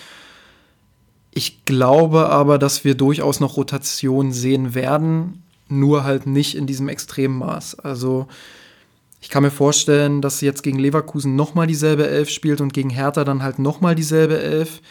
[1.34, 6.88] Ich glaube aber, dass wir durchaus noch Rotation sehen werden, nur halt nicht in diesem
[6.88, 7.80] extremen Maß.
[7.80, 8.28] Also
[9.26, 12.92] ich kann mir vorstellen, dass sie jetzt gegen Leverkusen nochmal dieselbe Elf spielt und gegen
[12.92, 14.82] Hertha dann halt nochmal dieselbe Elf,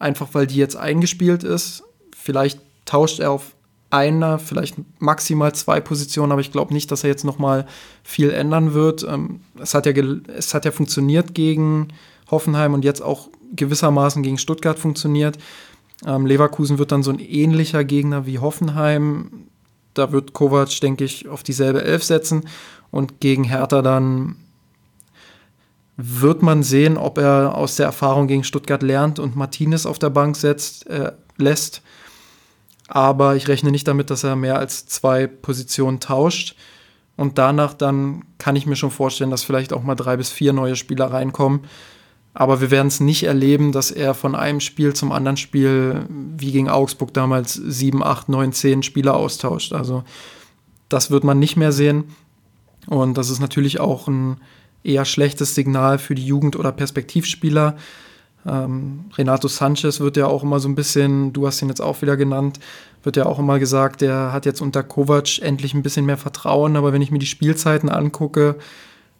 [0.00, 1.84] einfach weil die jetzt eingespielt ist.
[2.12, 3.54] Vielleicht tauscht er auf
[3.90, 7.66] einer, vielleicht maximal zwei Positionen, aber ich glaube nicht, dass er jetzt nochmal
[8.02, 9.06] viel ändern wird.
[9.08, 9.92] Ähm, es, hat ja
[10.36, 11.86] es hat ja funktioniert gegen
[12.32, 15.38] Hoffenheim und jetzt auch gewissermaßen gegen Stuttgart funktioniert.
[16.04, 19.46] Ähm, Leverkusen wird dann so ein ähnlicher Gegner wie Hoffenheim.
[19.94, 22.48] Da wird Kovac, denke ich, auf dieselbe Elf setzen.
[22.90, 24.36] Und gegen Hertha dann
[25.96, 30.10] wird man sehen, ob er aus der Erfahrung gegen Stuttgart lernt und Martinez auf der
[30.10, 31.82] Bank setzt, äh, lässt.
[32.88, 36.56] Aber ich rechne nicht damit, dass er mehr als zwei Positionen tauscht.
[37.16, 40.52] Und danach dann kann ich mir schon vorstellen, dass vielleicht auch mal drei bis vier
[40.52, 41.60] neue Spieler reinkommen.
[42.34, 46.50] Aber wir werden es nicht erleben, dass er von einem Spiel zum anderen Spiel, wie
[46.50, 49.72] gegen Augsburg damals, sieben, acht, neun, zehn Spieler austauscht.
[49.72, 50.02] Also
[50.88, 52.04] das wird man nicht mehr sehen.
[52.88, 54.38] Und das ist natürlich auch ein
[54.82, 57.76] eher schlechtes Signal für die Jugend- oder Perspektivspieler.
[58.46, 62.02] Ähm, Renato Sanchez wird ja auch immer so ein bisschen, du hast ihn jetzt auch
[62.02, 62.60] wieder genannt,
[63.02, 66.76] wird ja auch immer gesagt, der hat jetzt unter Kovac endlich ein bisschen mehr Vertrauen.
[66.76, 68.56] Aber wenn ich mir die Spielzeiten angucke,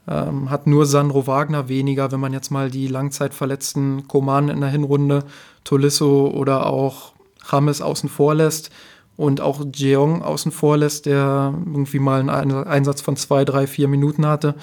[0.09, 4.71] ähm, hat nur Sandro Wagner weniger, wenn man jetzt mal die langzeitverletzten Koman in der
[4.71, 5.25] Hinrunde,
[5.65, 7.13] Tolisso oder auch
[7.51, 8.71] James außen vor lässt
[9.17, 13.89] und auch Jeong außen vor lässt, der irgendwie mal einen Einsatz von zwei, drei, vier
[13.89, 14.55] Minuten hatte.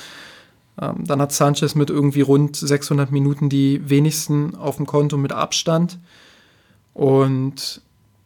[0.80, 5.32] Ähm, dann hat Sanchez mit irgendwie rund 600 Minuten die wenigsten auf dem Konto mit
[5.32, 6.00] Abstand.
[6.94, 7.82] Und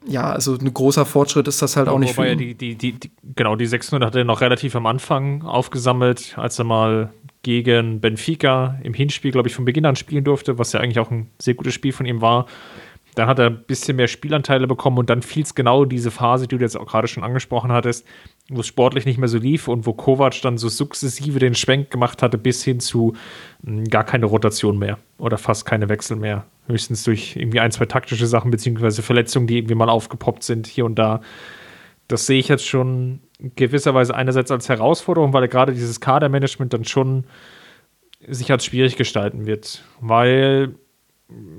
[0.08, 2.56] ja, also ein großer Fortschritt ist das halt auch nicht Wobei für ihn.
[2.58, 6.66] Die, die, die, genau, die 600 hat er noch relativ am Anfang aufgesammelt, als er
[6.66, 11.00] mal gegen Benfica im Hinspiel, glaube ich, von Beginn an spielen durfte, was ja eigentlich
[11.00, 12.46] auch ein sehr gutes Spiel von ihm war.
[13.16, 16.48] Dann hat er ein bisschen mehr Spielanteile bekommen und dann fiel es genau diese Phase,
[16.48, 18.06] die du jetzt auch gerade schon angesprochen hattest,
[18.50, 21.92] wo es sportlich nicht mehr so lief und wo Kovac dann so sukzessive den Schwenk
[21.92, 23.14] gemacht hatte bis hin zu
[23.62, 26.46] mh, hm, gar keine Rotation mehr oder fast keine Wechsel mehr.
[26.68, 30.86] Höchstens durch irgendwie ein, zwei taktische Sachen beziehungsweise Verletzungen, die irgendwie mal aufgepoppt sind hier
[30.86, 31.22] und da.
[32.08, 36.86] Das sehe ich jetzt schon gewisserweise einerseits als Herausforderung, weil er gerade dieses Kadermanagement dann
[36.86, 37.26] schon
[38.28, 40.76] sich als schwierig gestalten wird, weil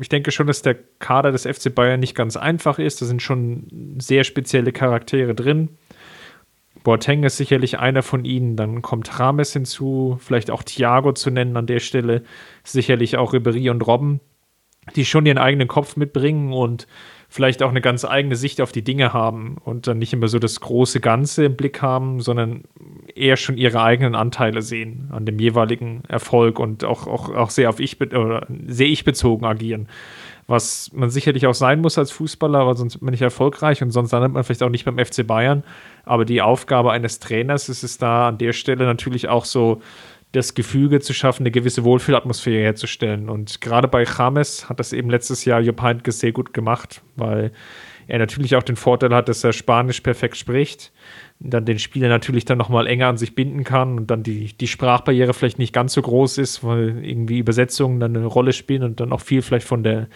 [0.01, 3.03] ich denke schon, dass der Kader des FC Bayern nicht ganz einfach ist.
[3.03, 5.71] Da sind schon sehr spezielle Charaktere drin.
[6.85, 8.55] Boateng ist sicherlich einer von ihnen.
[8.57, 12.23] Dann kommt Rames hinzu, vielleicht auch Thiago zu nennen an der Stelle.
[12.62, 14.21] Sicherlich auch Ribery und Robben,
[14.94, 16.87] die schon ihren eigenen Kopf mitbringen und
[17.29, 20.38] vielleicht auch eine ganz eigene Sicht auf die Dinge haben und dann nicht immer so
[20.38, 22.62] das große Ganze im Blick haben, sondern
[23.14, 27.68] eher schon ihre eigenen Anteile sehen an dem jeweiligen Erfolg und auch, auch, auch sehr
[27.68, 29.88] auf ich oder sehr ich bezogen agieren.
[30.49, 33.90] Was man sicherlich auch sein muss als Fußballer, aber sonst wird man nicht erfolgreich und
[33.90, 35.64] sonst landet man vielleicht auch nicht beim FC Bayern.
[36.05, 39.83] Aber die Aufgabe eines Trainers ist es da an der Stelle natürlich auch so,
[40.37, 43.29] das Gefüge zu schaffen, eine gewisse Wohlfühlatmosphäre herzustellen.
[43.29, 47.53] Und gerade bei James hat das eben letztes Jahr Jupp Heynckes sehr gut gemacht, weil
[48.07, 50.92] er natürlich auch den Vorteil hat, dass er Spanisch perfekt spricht,
[51.40, 54.68] dann den Spieler natürlich dann nochmal enger an sich binden kann und dann die, die
[54.68, 59.01] Sprachbarriere vielleicht nicht ganz so groß ist, weil irgendwie Übersetzungen dann eine Rolle spielen und
[59.01, 60.07] dann auch viel vielleicht von der,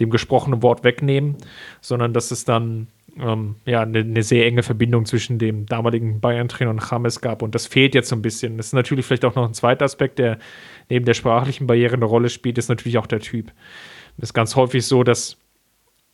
[0.00, 1.36] dem gesprochenen Wort wegnehmen,
[1.80, 2.88] sondern dass es dann
[3.20, 7.42] ähm, ja, eine, eine, sehr enge Verbindung zwischen dem damaligen Bayern-Trainer und James gab.
[7.42, 8.56] Und das fehlt jetzt so ein bisschen.
[8.56, 10.38] Das ist natürlich vielleicht auch noch ein zweiter Aspekt, der
[10.88, 13.52] neben der sprachlichen Barriere eine Rolle spielt, ist natürlich auch der Typ.
[14.16, 15.38] Das ist ganz häufig so, dass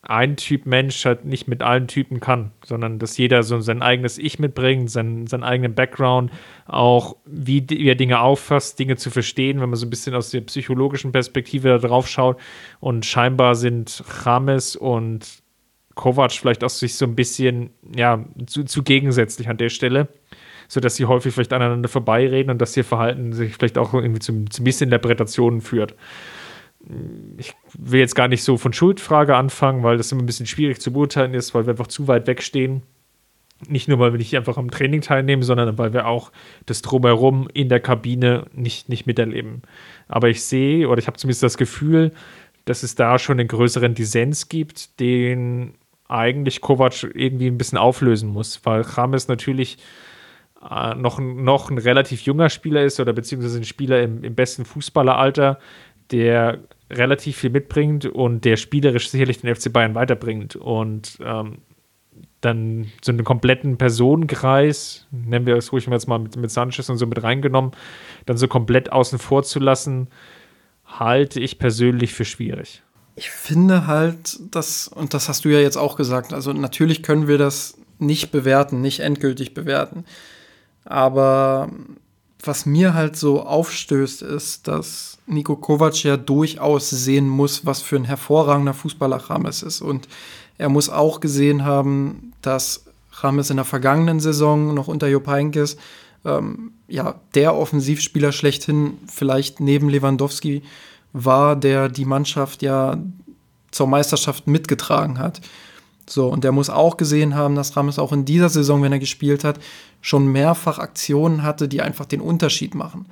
[0.02, 4.16] ein Typ Mensch halt nicht mit allen Typen kann, sondern dass jeder so sein eigenes
[4.16, 6.30] Ich mitbringt, sein, seinen eigenen Background,
[6.66, 10.30] auch wie, wie er Dinge auffasst, Dinge zu verstehen, wenn man so ein bisschen aus
[10.30, 12.40] der psychologischen Perspektive da drauf schaut.
[12.80, 15.39] Und scheinbar sind James und
[16.00, 20.08] Kovac vielleicht auch sich so ein bisschen, ja, zu, zu gegensätzlich an der Stelle,
[20.66, 24.32] sodass sie häufig vielleicht aneinander vorbeireden und dass ihr Verhalten sich vielleicht auch irgendwie zu
[24.32, 25.94] ein bisschen Interpretationen führt.
[27.36, 30.80] Ich will jetzt gar nicht so von Schuldfrage anfangen, weil das immer ein bisschen schwierig
[30.80, 32.82] zu beurteilen ist, weil wir einfach zu weit wegstehen.
[33.68, 36.32] Nicht nur, weil wir nicht einfach am Training teilnehmen, sondern weil wir auch
[36.64, 39.60] das Drumherum in der Kabine nicht, nicht miterleben.
[40.08, 42.12] Aber ich sehe, oder ich habe zumindest das Gefühl,
[42.64, 45.74] dass es da schon einen größeren Dissens gibt, den
[46.10, 49.78] eigentlich Kovac irgendwie ein bisschen auflösen muss, weil James natürlich
[50.68, 54.64] äh, noch, noch ein relativ junger Spieler ist oder beziehungsweise ein Spieler im, im besten
[54.64, 55.58] Fußballeralter,
[56.10, 56.58] der
[56.90, 60.56] relativ viel mitbringt und der spielerisch sicherlich den FC Bayern weiterbringt.
[60.56, 61.58] Und ähm,
[62.40, 66.88] dann so einen kompletten Personenkreis, nennen wir es ruhig mal jetzt mal mit, mit Sanchez
[66.88, 67.72] und so mit reingenommen,
[68.26, 70.08] dann so komplett außen vor zu lassen,
[70.84, 72.82] halte ich persönlich für schwierig
[73.20, 77.28] ich finde halt, dass, und das hast du ja jetzt auch gesagt, also natürlich können
[77.28, 80.06] wir das nicht bewerten, nicht endgültig bewerten.
[80.86, 81.68] Aber
[82.42, 87.96] was mir halt so aufstößt, ist, dass Nico Kovac ja durchaus sehen muss, was für
[87.96, 89.82] ein hervorragender Fußballer Rames ist.
[89.82, 90.08] Und
[90.56, 95.76] er muss auch gesehen haben, dass Rames in der vergangenen Saison noch unter Jupp Heynckes
[96.24, 100.62] ähm, ja, der Offensivspieler schlechthin vielleicht neben Lewandowski
[101.12, 102.98] war, der die Mannschaft ja
[103.70, 105.40] zur Meisterschaft mitgetragen hat.
[106.08, 108.98] So, und der muss auch gesehen haben, dass Rames auch in dieser Saison, wenn er
[108.98, 109.60] gespielt hat,
[110.00, 113.06] schon mehrfach Aktionen hatte, die einfach den Unterschied machen.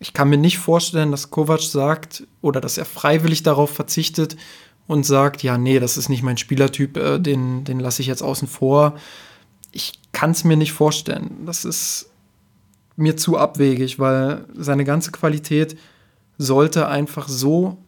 [0.00, 4.36] Ich kann mir nicht vorstellen, dass Kovac sagt oder dass er freiwillig darauf verzichtet
[4.86, 8.22] und sagt, ja, nee, das ist nicht mein Spielertyp, äh, den, den lasse ich jetzt
[8.22, 8.94] außen vor.
[9.70, 11.44] Ich kann es mir nicht vorstellen.
[11.46, 12.10] Das ist
[12.96, 15.76] mir zu abwegig, weil seine ganze Qualität
[16.38, 17.78] sollte einfach so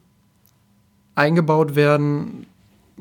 [1.15, 2.47] eingebaut werden,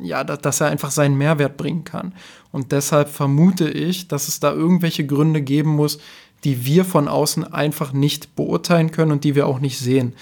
[0.02, 2.14] ja, dass er einfach seinen Mehrwert bringen kann.
[2.52, 6.00] Und deshalb vermute ich, dass es da irgendwelche Gründe geben muss,
[6.44, 10.14] die wir von außen einfach nicht beurteilen können und die wir auch nicht sehen.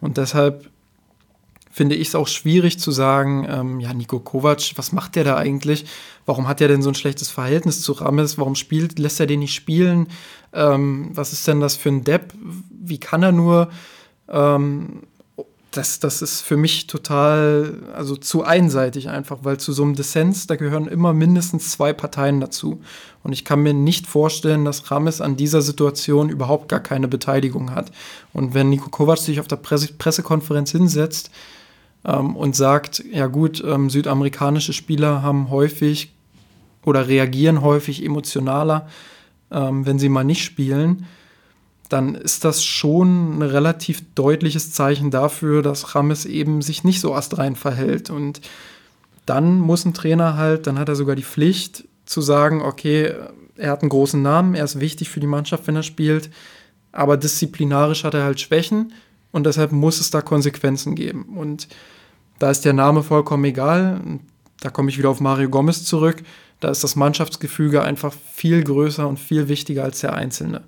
[0.00, 0.70] Und deshalb
[1.70, 5.36] finde ich es auch schwierig zu sagen, ähm, ja, Nico Kovac, was macht der da
[5.36, 5.86] eigentlich?
[6.26, 8.36] Warum hat er denn so ein schlechtes Verhältnis zu Rames?
[8.36, 10.08] Warum spielt, lässt er den nicht spielen?
[10.52, 12.34] Ähm, was ist denn das für ein Depp?
[12.70, 13.70] Wie kann er nur?
[14.28, 15.02] Ähm,
[15.72, 20.46] das, das ist für mich total, also zu einseitig einfach, weil zu so einem Dissens,
[20.46, 22.82] da gehören immer mindestens zwei Parteien dazu.
[23.22, 27.74] Und ich kann mir nicht vorstellen, dass Rames an dieser Situation überhaupt gar keine Beteiligung
[27.74, 27.90] hat.
[28.32, 31.30] Und wenn Nico Kovac sich auf der Presse Pressekonferenz hinsetzt
[32.04, 36.12] ähm, und sagt, ja gut, ähm, südamerikanische Spieler haben häufig
[36.84, 38.88] oder reagieren häufig emotionaler,
[39.50, 41.06] ähm, wenn sie mal nicht spielen,
[41.92, 47.14] dann ist das schon ein relativ deutliches Zeichen dafür, dass Rames eben sich nicht so
[47.14, 48.08] astrein verhält.
[48.08, 48.40] Und
[49.26, 53.14] dann muss ein Trainer halt, dann hat er sogar die Pflicht zu sagen, okay,
[53.56, 56.30] er hat einen großen Namen, er ist wichtig für die Mannschaft, wenn er spielt,
[56.92, 58.92] aber disziplinarisch hat er halt Schwächen
[59.30, 61.36] und deshalb muss es da Konsequenzen geben.
[61.36, 61.68] Und
[62.38, 64.00] da ist der Name vollkommen egal.
[64.60, 66.22] Da komme ich wieder auf Mario Gomez zurück.
[66.60, 70.62] Da ist das Mannschaftsgefüge einfach viel größer und viel wichtiger als der Einzelne.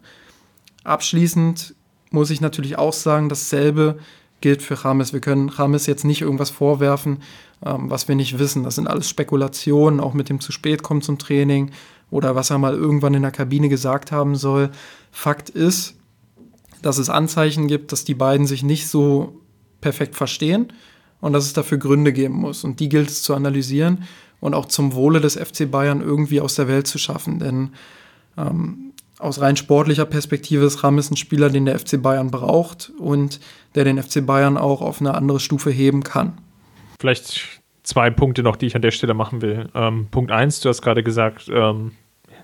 [0.85, 1.75] Abschließend
[2.11, 3.99] muss ich natürlich auch sagen, dasselbe
[4.41, 5.13] gilt für Rames.
[5.13, 7.23] Wir können Rames jetzt nicht irgendwas vorwerfen,
[7.65, 8.63] ähm, was wir nicht wissen.
[8.63, 11.71] Das sind alles Spekulationen, auch mit dem zu spät kommen zum Training
[12.11, 14.71] oder was er mal irgendwann in der Kabine gesagt haben soll.
[15.11, 15.95] Fakt ist,
[16.83, 19.41] dass es Anzeichen gibt, dass die beiden sich nicht so
[19.81, 20.73] perfekt verstehen
[21.23, 22.65] und dass es dafür Gründe geben muss.
[22.65, 24.05] Und die gilt es zu analysieren
[24.41, 27.39] und auch zum Wohle des FC Bayern irgendwie aus der Welt zu schaffen.
[27.39, 27.71] Denn
[28.37, 28.93] ähm,
[29.25, 33.41] aus rein sportlicher Perspektive ist Rames ein Spieler, den der FC Bayern braucht und
[33.75, 36.39] der den FC Bayern auch auf eine andere Stufe heben kann.
[37.01, 39.71] Vielleicht zwei Punkte noch, die ich an der Stelle machen will.
[39.75, 41.93] Ähm, Punkt eins, du hast gerade gesagt, ähm,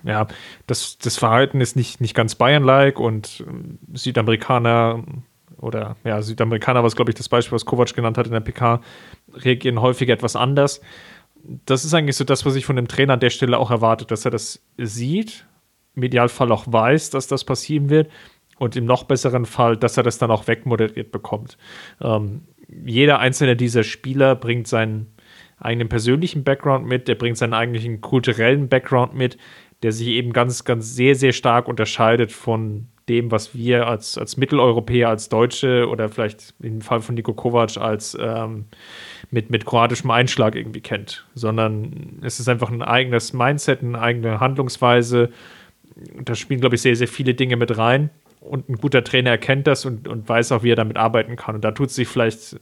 [0.03, 0.27] ja,
[0.65, 5.03] das, das Verhalten ist nicht, nicht ganz Bayern-like und ähm, Südamerikaner
[5.57, 8.81] oder ja, Südamerikaner war glaube ich, das Beispiel, was Kovac genannt hat in der PK,
[9.33, 10.81] reagieren häufig etwas anders.
[11.65, 14.09] Das ist eigentlich so das, was ich von dem Trainer an der Stelle auch erwartet,
[14.09, 15.45] dass er das sieht
[15.95, 18.09] im Idealfall auch weiß, dass das passieren wird
[18.57, 21.57] und im noch besseren Fall, dass er das dann auch wegmoderiert bekommt.
[21.99, 22.43] Ähm,
[22.85, 25.07] jeder einzelne dieser Spieler bringt seinen
[25.57, 29.37] eigenen persönlichen Background mit, der bringt seinen eigentlichen kulturellen Background mit,
[29.83, 34.37] der sich eben ganz, ganz sehr, sehr stark unterscheidet von dem, was wir als, als
[34.37, 38.65] Mitteleuropäer, als Deutsche oder vielleicht im Fall von Niko Kovac als ähm,
[39.31, 44.39] mit, mit kroatischem Einschlag irgendwie kennt, sondern es ist einfach ein eigenes Mindset, eine eigene
[44.39, 45.31] Handlungsweise,
[45.95, 48.09] da spielen, glaube ich, sehr, sehr viele Dinge mit rein.
[48.39, 51.55] Und ein guter Trainer erkennt das und, und weiß auch, wie er damit arbeiten kann.
[51.55, 52.59] Und da tut sich vielleicht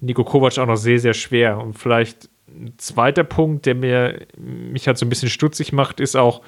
[0.00, 1.58] Nico Kovac auch noch sehr, sehr schwer.
[1.58, 6.16] Und vielleicht ein zweiter Punkt, der mir, mich halt so ein bisschen stutzig macht, ist
[6.16, 6.42] auch,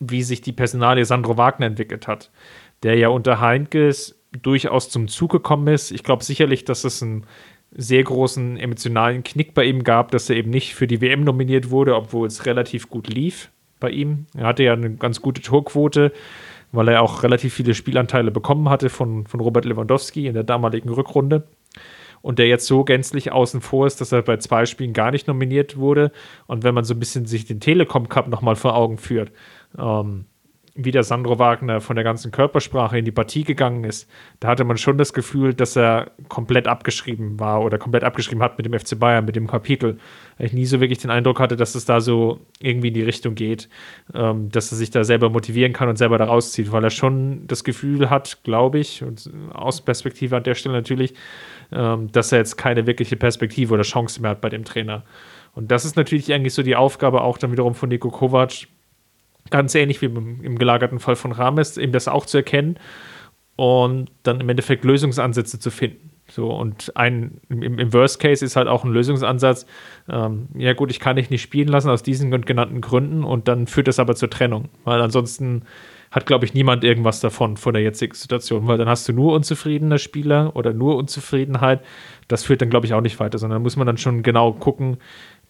[0.00, 2.30] wie sich die Personalie Sandro Wagner entwickelt hat.
[2.82, 5.92] Der ja unter Heinkes durchaus zum Zug gekommen ist.
[5.92, 7.24] Ich glaube sicherlich, dass es einen
[7.72, 11.70] sehr großen emotionalen Knick bei ihm gab, dass er eben nicht für die WM nominiert
[11.70, 13.50] wurde, obwohl es relativ gut lief
[13.80, 14.26] bei ihm.
[14.36, 16.12] Er hatte ja eine ganz gute Torquote,
[16.72, 20.88] weil er auch relativ viele Spielanteile bekommen hatte von, von Robert Lewandowski in der damaligen
[20.88, 21.44] Rückrunde.
[22.22, 25.28] Und der jetzt so gänzlich außen vor ist, dass er bei zwei Spielen gar nicht
[25.28, 26.10] nominiert wurde.
[26.46, 29.30] Und wenn man so ein bisschen sich den Telekom Cup nochmal vor Augen führt,
[29.78, 30.24] ähm,
[30.76, 34.10] wie der Sandro Wagner von der ganzen Körpersprache in die Partie gegangen ist,
[34.40, 38.58] da hatte man schon das Gefühl, dass er komplett abgeschrieben war oder komplett abgeschrieben hat
[38.58, 39.98] mit dem FC Bayern, mit dem Kapitel.
[40.38, 43.34] Ich nie so wirklich den Eindruck hatte, dass es da so irgendwie in die Richtung
[43.34, 43.68] geht,
[44.14, 47.46] ähm, dass er sich da selber motivieren kann und selber da rauszieht, weil er schon
[47.46, 51.14] das Gefühl hat, glaube ich, und aus Perspektive an der Stelle natürlich,
[51.72, 55.04] ähm, dass er jetzt keine wirkliche Perspektive oder Chance mehr hat bei dem Trainer.
[55.54, 58.66] Und das ist natürlich eigentlich so die Aufgabe auch dann wiederum von Nico Kovac,
[59.48, 62.78] ganz ähnlich wie im, im gelagerten Fall von Rames, eben das auch zu erkennen
[63.56, 66.10] und dann im Endeffekt Lösungsansätze zu finden.
[66.28, 69.64] So, und ein, im, im, Worst Case ist halt auch ein Lösungsansatz,
[70.08, 73.68] ähm, ja gut, ich kann dich nicht spielen lassen aus diesen genannten Gründen und dann
[73.68, 75.62] führt das aber zur Trennung, weil ansonsten
[76.10, 79.34] hat, glaube ich, niemand irgendwas davon von der jetzigen Situation, weil dann hast du nur
[79.34, 81.80] unzufriedene Spieler oder nur Unzufriedenheit.
[82.28, 84.98] Das führt dann, glaube ich, auch nicht weiter, sondern muss man dann schon genau gucken,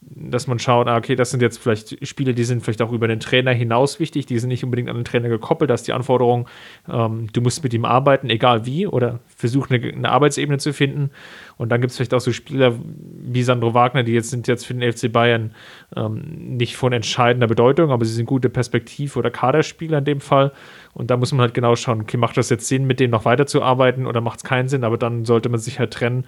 [0.09, 3.09] dass man schaut, ah, okay, das sind jetzt vielleicht Spiele, die sind vielleicht auch über
[3.09, 5.93] den Trainer hinaus wichtig, die sind nicht unbedingt an den Trainer gekoppelt, da ist die
[5.93, 6.49] Anforderung,
[6.89, 11.11] ähm, du musst mit ihm arbeiten, egal wie, oder versuch eine, eine Arbeitsebene zu finden.
[11.57, 14.65] Und dann gibt es vielleicht auch so Spieler wie Sandro Wagner, die jetzt sind jetzt
[14.65, 15.53] für den FC Bayern
[15.97, 20.53] ähm, nicht von entscheidender Bedeutung, aber sie sind gute Perspektiv- oder Kaderspieler in dem Fall.
[20.95, 23.25] Und da muss man halt genau schauen, okay, macht das jetzt Sinn, mit dem noch
[23.25, 26.27] weiterzuarbeiten oder macht es keinen Sinn, aber dann sollte man sich halt trennen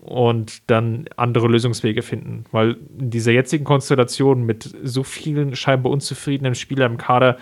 [0.00, 2.44] und dann andere Lösungswege finden.
[2.52, 7.38] Weil in dieser jetzigen Konstellation mit so vielen scheinbar unzufriedenen Spielern im Kader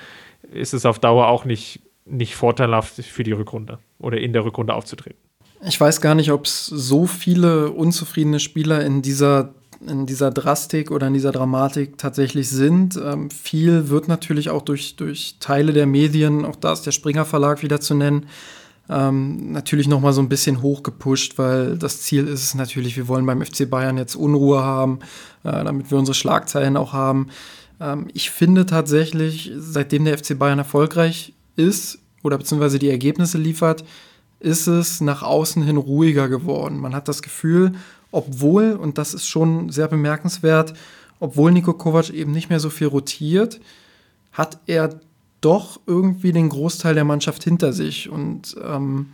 [0.53, 4.75] ist es auf Dauer auch nicht, nicht vorteilhaft für die Rückrunde oder in der Rückrunde
[4.75, 5.19] aufzutreten.
[5.65, 9.55] Ich weiß gar nicht, ob es so viele unzufriedene Spieler in dieser,
[9.87, 12.97] in dieser Drastik oder in dieser Dramatik tatsächlich sind.
[13.03, 17.25] Ähm, viel wird natürlich auch durch, durch Teile der Medien, auch da ist der Springer
[17.25, 18.27] Verlag wieder zu nennen,
[18.93, 23.09] ähm, natürlich noch mal so ein bisschen hochgepusht, weil das Ziel ist es natürlich, wir
[23.09, 24.99] wollen beim FC Bayern jetzt Unruhe haben,
[25.45, 27.29] äh, damit wir unsere Schlagzeilen auch haben.
[27.81, 33.85] Ähm, ich finde tatsächlich, seitdem der FC Bayern erfolgreich ist oder beziehungsweise die Ergebnisse liefert,
[34.41, 36.79] ist es nach außen hin ruhiger geworden.
[36.79, 37.73] Man hat das Gefühl,
[38.11, 40.75] obwohl, und das ist schon sehr bemerkenswert,
[41.19, 43.61] obwohl Nico Kovac eben nicht mehr so viel rotiert,
[44.33, 45.01] hat er
[45.43, 48.09] doch irgendwie den Großteil der Mannschaft hinter sich.
[48.09, 49.09] Und ähm,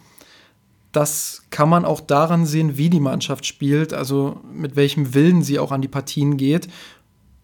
[0.92, 5.58] das kann man auch daran sehen, wie die Mannschaft spielt, also mit welchem Willen sie
[5.58, 6.68] auch an die Partien geht.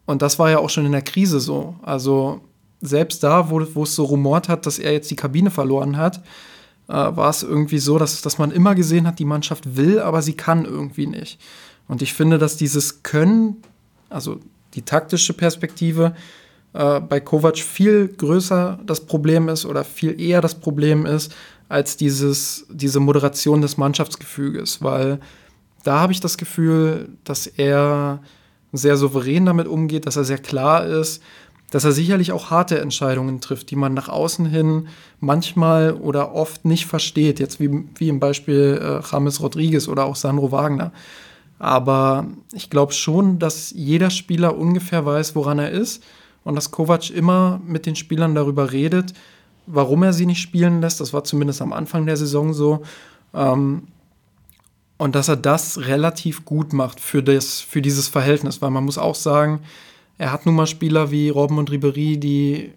[0.07, 1.77] Und das war ja auch schon in der Krise so.
[1.83, 2.41] Also
[2.81, 6.19] selbst da, wo, wo es so rumort hat, dass er jetzt die Kabine verloren hat,
[6.89, 10.21] äh, war es irgendwie so, dass, dass man immer gesehen hat, die Mannschaft will, aber
[10.21, 11.41] sie kann irgendwie nicht.
[11.89, 13.63] Und ich finde, dass dieses Können,
[14.11, 14.41] also
[14.75, 16.15] die taktische Perspektive,
[16.75, 21.33] äh, bei Kovac viel größer das Problem ist oder viel eher das Problem ist,
[21.69, 25.21] als dieses, diese Moderation des Mannschaftsgefüges, weil
[25.83, 28.21] da habe ich das Gefühl, dass er
[28.73, 31.23] sehr souverän damit umgeht, dass er sehr klar ist,
[31.71, 34.89] dass er sicherlich auch harte Entscheidungen trifft, die man nach außen hin
[35.21, 40.17] manchmal oder oft nicht versteht, jetzt wie, wie im Beispiel äh, James Rodriguez oder auch
[40.17, 40.93] Sandro Wagner.
[41.59, 46.03] Aber ich glaube schon, dass jeder Spieler ungefähr weiß, woran er ist
[46.45, 49.15] und dass Kovac immer mit den Spielern darüber redet,
[49.67, 51.01] warum er sie nicht spielen lässt.
[51.01, 52.83] Das war zumindest am Anfang der Saison so.
[53.33, 53.89] Ähm,
[54.97, 58.99] und dass er das relativ gut macht für, das, für dieses Verhältnis, weil man muss
[58.99, 59.61] auch sagen,
[60.19, 62.73] er hat nun mal Spieler wie Robben und Ribery, die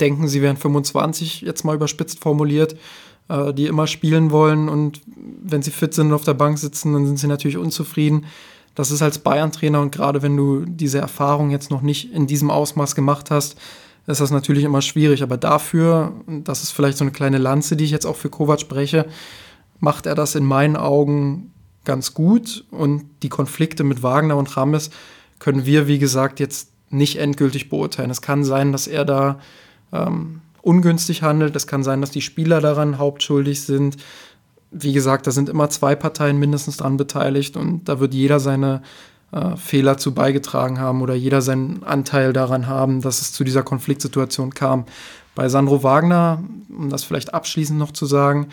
[0.00, 2.76] denken, sie wären 25, jetzt mal überspitzt formuliert,
[3.28, 5.00] äh, die immer spielen wollen und
[5.42, 8.26] wenn sie fit sind und auf der Bank sitzen, dann sind sie natürlich unzufrieden
[8.74, 12.50] das ist als Bayern-Trainer und gerade wenn du diese Erfahrung jetzt noch nicht in diesem
[12.50, 13.56] Ausmaß gemacht hast,
[14.06, 15.22] ist das natürlich immer schwierig.
[15.22, 18.60] Aber dafür, das ist vielleicht so eine kleine Lanze, die ich jetzt auch für Kovac
[18.60, 19.06] spreche,
[19.78, 21.52] macht er das in meinen Augen
[21.84, 22.64] ganz gut.
[22.70, 24.90] Und die Konflikte mit Wagner und Rames
[25.38, 28.10] können wir, wie gesagt, jetzt nicht endgültig beurteilen.
[28.10, 29.38] Es kann sein, dass er da
[29.92, 31.54] ähm, ungünstig handelt.
[31.56, 33.96] Es kann sein, dass die Spieler daran hauptschuldig sind
[34.70, 38.82] wie gesagt, da sind immer zwei Parteien mindestens dran beteiligt und da wird jeder seine
[39.32, 43.62] äh, Fehler zu beigetragen haben oder jeder seinen Anteil daran haben, dass es zu dieser
[43.62, 44.86] Konfliktsituation kam.
[45.34, 48.48] Bei Sandro Wagner, um das vielleicht abschließend noch zu sagen,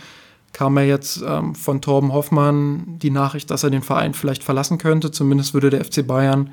[0.53, 4.77] kam er jetzt ähm, von Torben Hoffmann die Nachricht, dass er den Verein vielleicht verlassen
[4.77, 5.11] könnte.
[5.11, 6.51] Zumindest würde der FC Bayern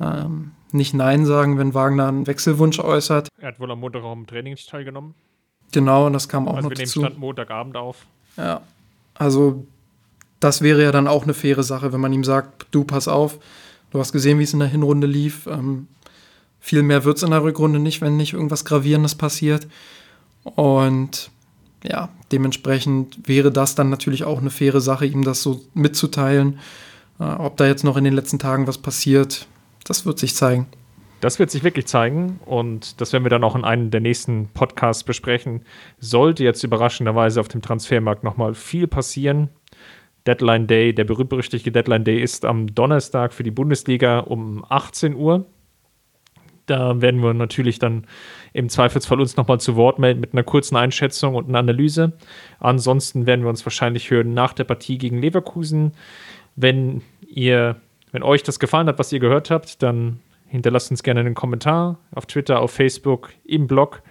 [0.00, 3.28] ähm, nicht Nein sagen, wenn Wagner einen Wechselwunsch äußert.
[3.38, 5.14] Er hat wohl am Montag auch im Training teilgenommen.
[5.72, 7.00] Genau, und das kam auch also noch wir dazu.
[7.00, 8.06] nehmen Stand Montagabend auf.
[8.36, 8.60] Ja,
[9.14, 9.66] also
[10.40, 13.38] das wäre ja dann auch eine faire Sache, wenn man ihm sagt, du pass auf,
[13.90, 15.46] du hast gesehen, wie es in der Hinrunde lief.
[15.46, 15.86] Ähm,
[16.60, 19.66] viel mehr wird es in der Rückrunde nicht, wenn nicht irgendwas Gravierendes passiert.
[20.44, 21.30] Und
[21.82, 26.58] ja, dementsprechend wäre das dann natürlich auch eine faire Sache, ihm das so mitzuteilen.
[27.18, 29.46] Äh, ob da jetzt noch in den letzten Tagen was passiert,
[29.84, 30.66] das wird sich zeigen.
[31.20, 34.48] Das wird sich wirklich zeigen und das werden wir dann auch in einem der nächsten
[34.48, 35.62] Podcasts besprechen.
[35.98, 39.50] Sollte jetzt überraschenderweise auf dem Transfermarkt nochmal viel passieren.
[40.26, 45.44] Deadline Day, der berühmt-berüchtigte Deadline Day ist am Donnerstag für die Bundesliga um 18 Uhr.
[46.64, 48.06] Da werden wir natürlich dann
[48.54, 52.12] im Zweifelsfall uns nochmal zu Wort melden mit einer kurzen Einschätzung und einer Analyse.
[52.60, 55.92] Ansonsten werden wir uns wahrscheinlich hören nach der Partie gegen Leverkusen.
[56.56, 57.76] Wenn ihr,
[58.12, 60.20] wenn euch das gefallen hat, was ihr gehört habt, dann
[60.50, 64.02] Hinterlasst uns gerne einen Kommentar auf Twitter, auf Facebook, im Blog.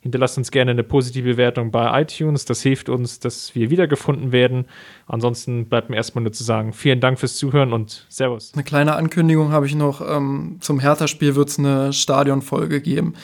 [0.00, 2.44] Hinterlasst uns gerne eine positive Bewertung bei iTunes.
[2.44, 4.66] Das hilft uns, dass wir wiedergefunden werden.
[5.06, 8.52] Ansonsten bleibt mir erstmal nur zu sagen, vielen Dank fürs Zuhören und Servus.
[8.54, 10.00] Eine kleine Ankündigung habe ich noch.
[10.00, 13.14] Ähm, zum Hertha-Spiel wird es eine Stadionfolge geben.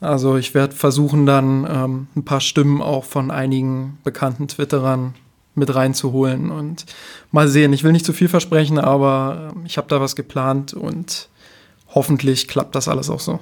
[0.00, 5.14] Also ich werde versuchen, dann ähm, ein paar Stimmen auch von einigen bekannten Twitterern
[5.54, 6.86] mit reinzuholen und
[7.30, 7.72] mal sehen.
[7.72, 11.28] Ich will nicht zu viel versprechen, aber ähm, ich habe da was geplant und
[11.94, 13.40] hoffentlich klappt das alles auch so.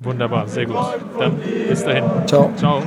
[0.00, 0.76] Wunderbar, sehr gut.
[1.18, 1.36] Dann
[1.68, 2.04] bis dahin.
[2.26, 2.50] Ciao.
[2.56, 2.82] Ciao.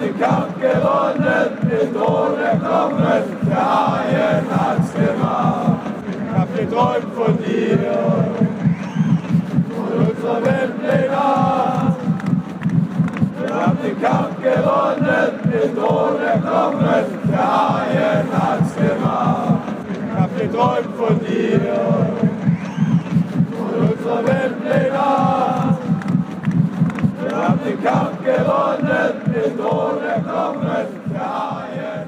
[0.00, 5.80] Den Kampf gewonnen, den Tod erklommen, der Haien hat's gemacht.
[6.32, 7.78] Hab geträumt von dir,
[9.74, 11.96] von unserer Weltleger.
[13.40, 19.67] Wir haben den Kampf gewonnen, den Tod erklommen, der Haien hat's gemacht
[20.38, 21.60] wir träumen von dir.
[23.56, 25.78] Von unserer Welt legal.
[27.22, 32.07] Wir haben den Kampf gewonnen, den Tod erkommen, der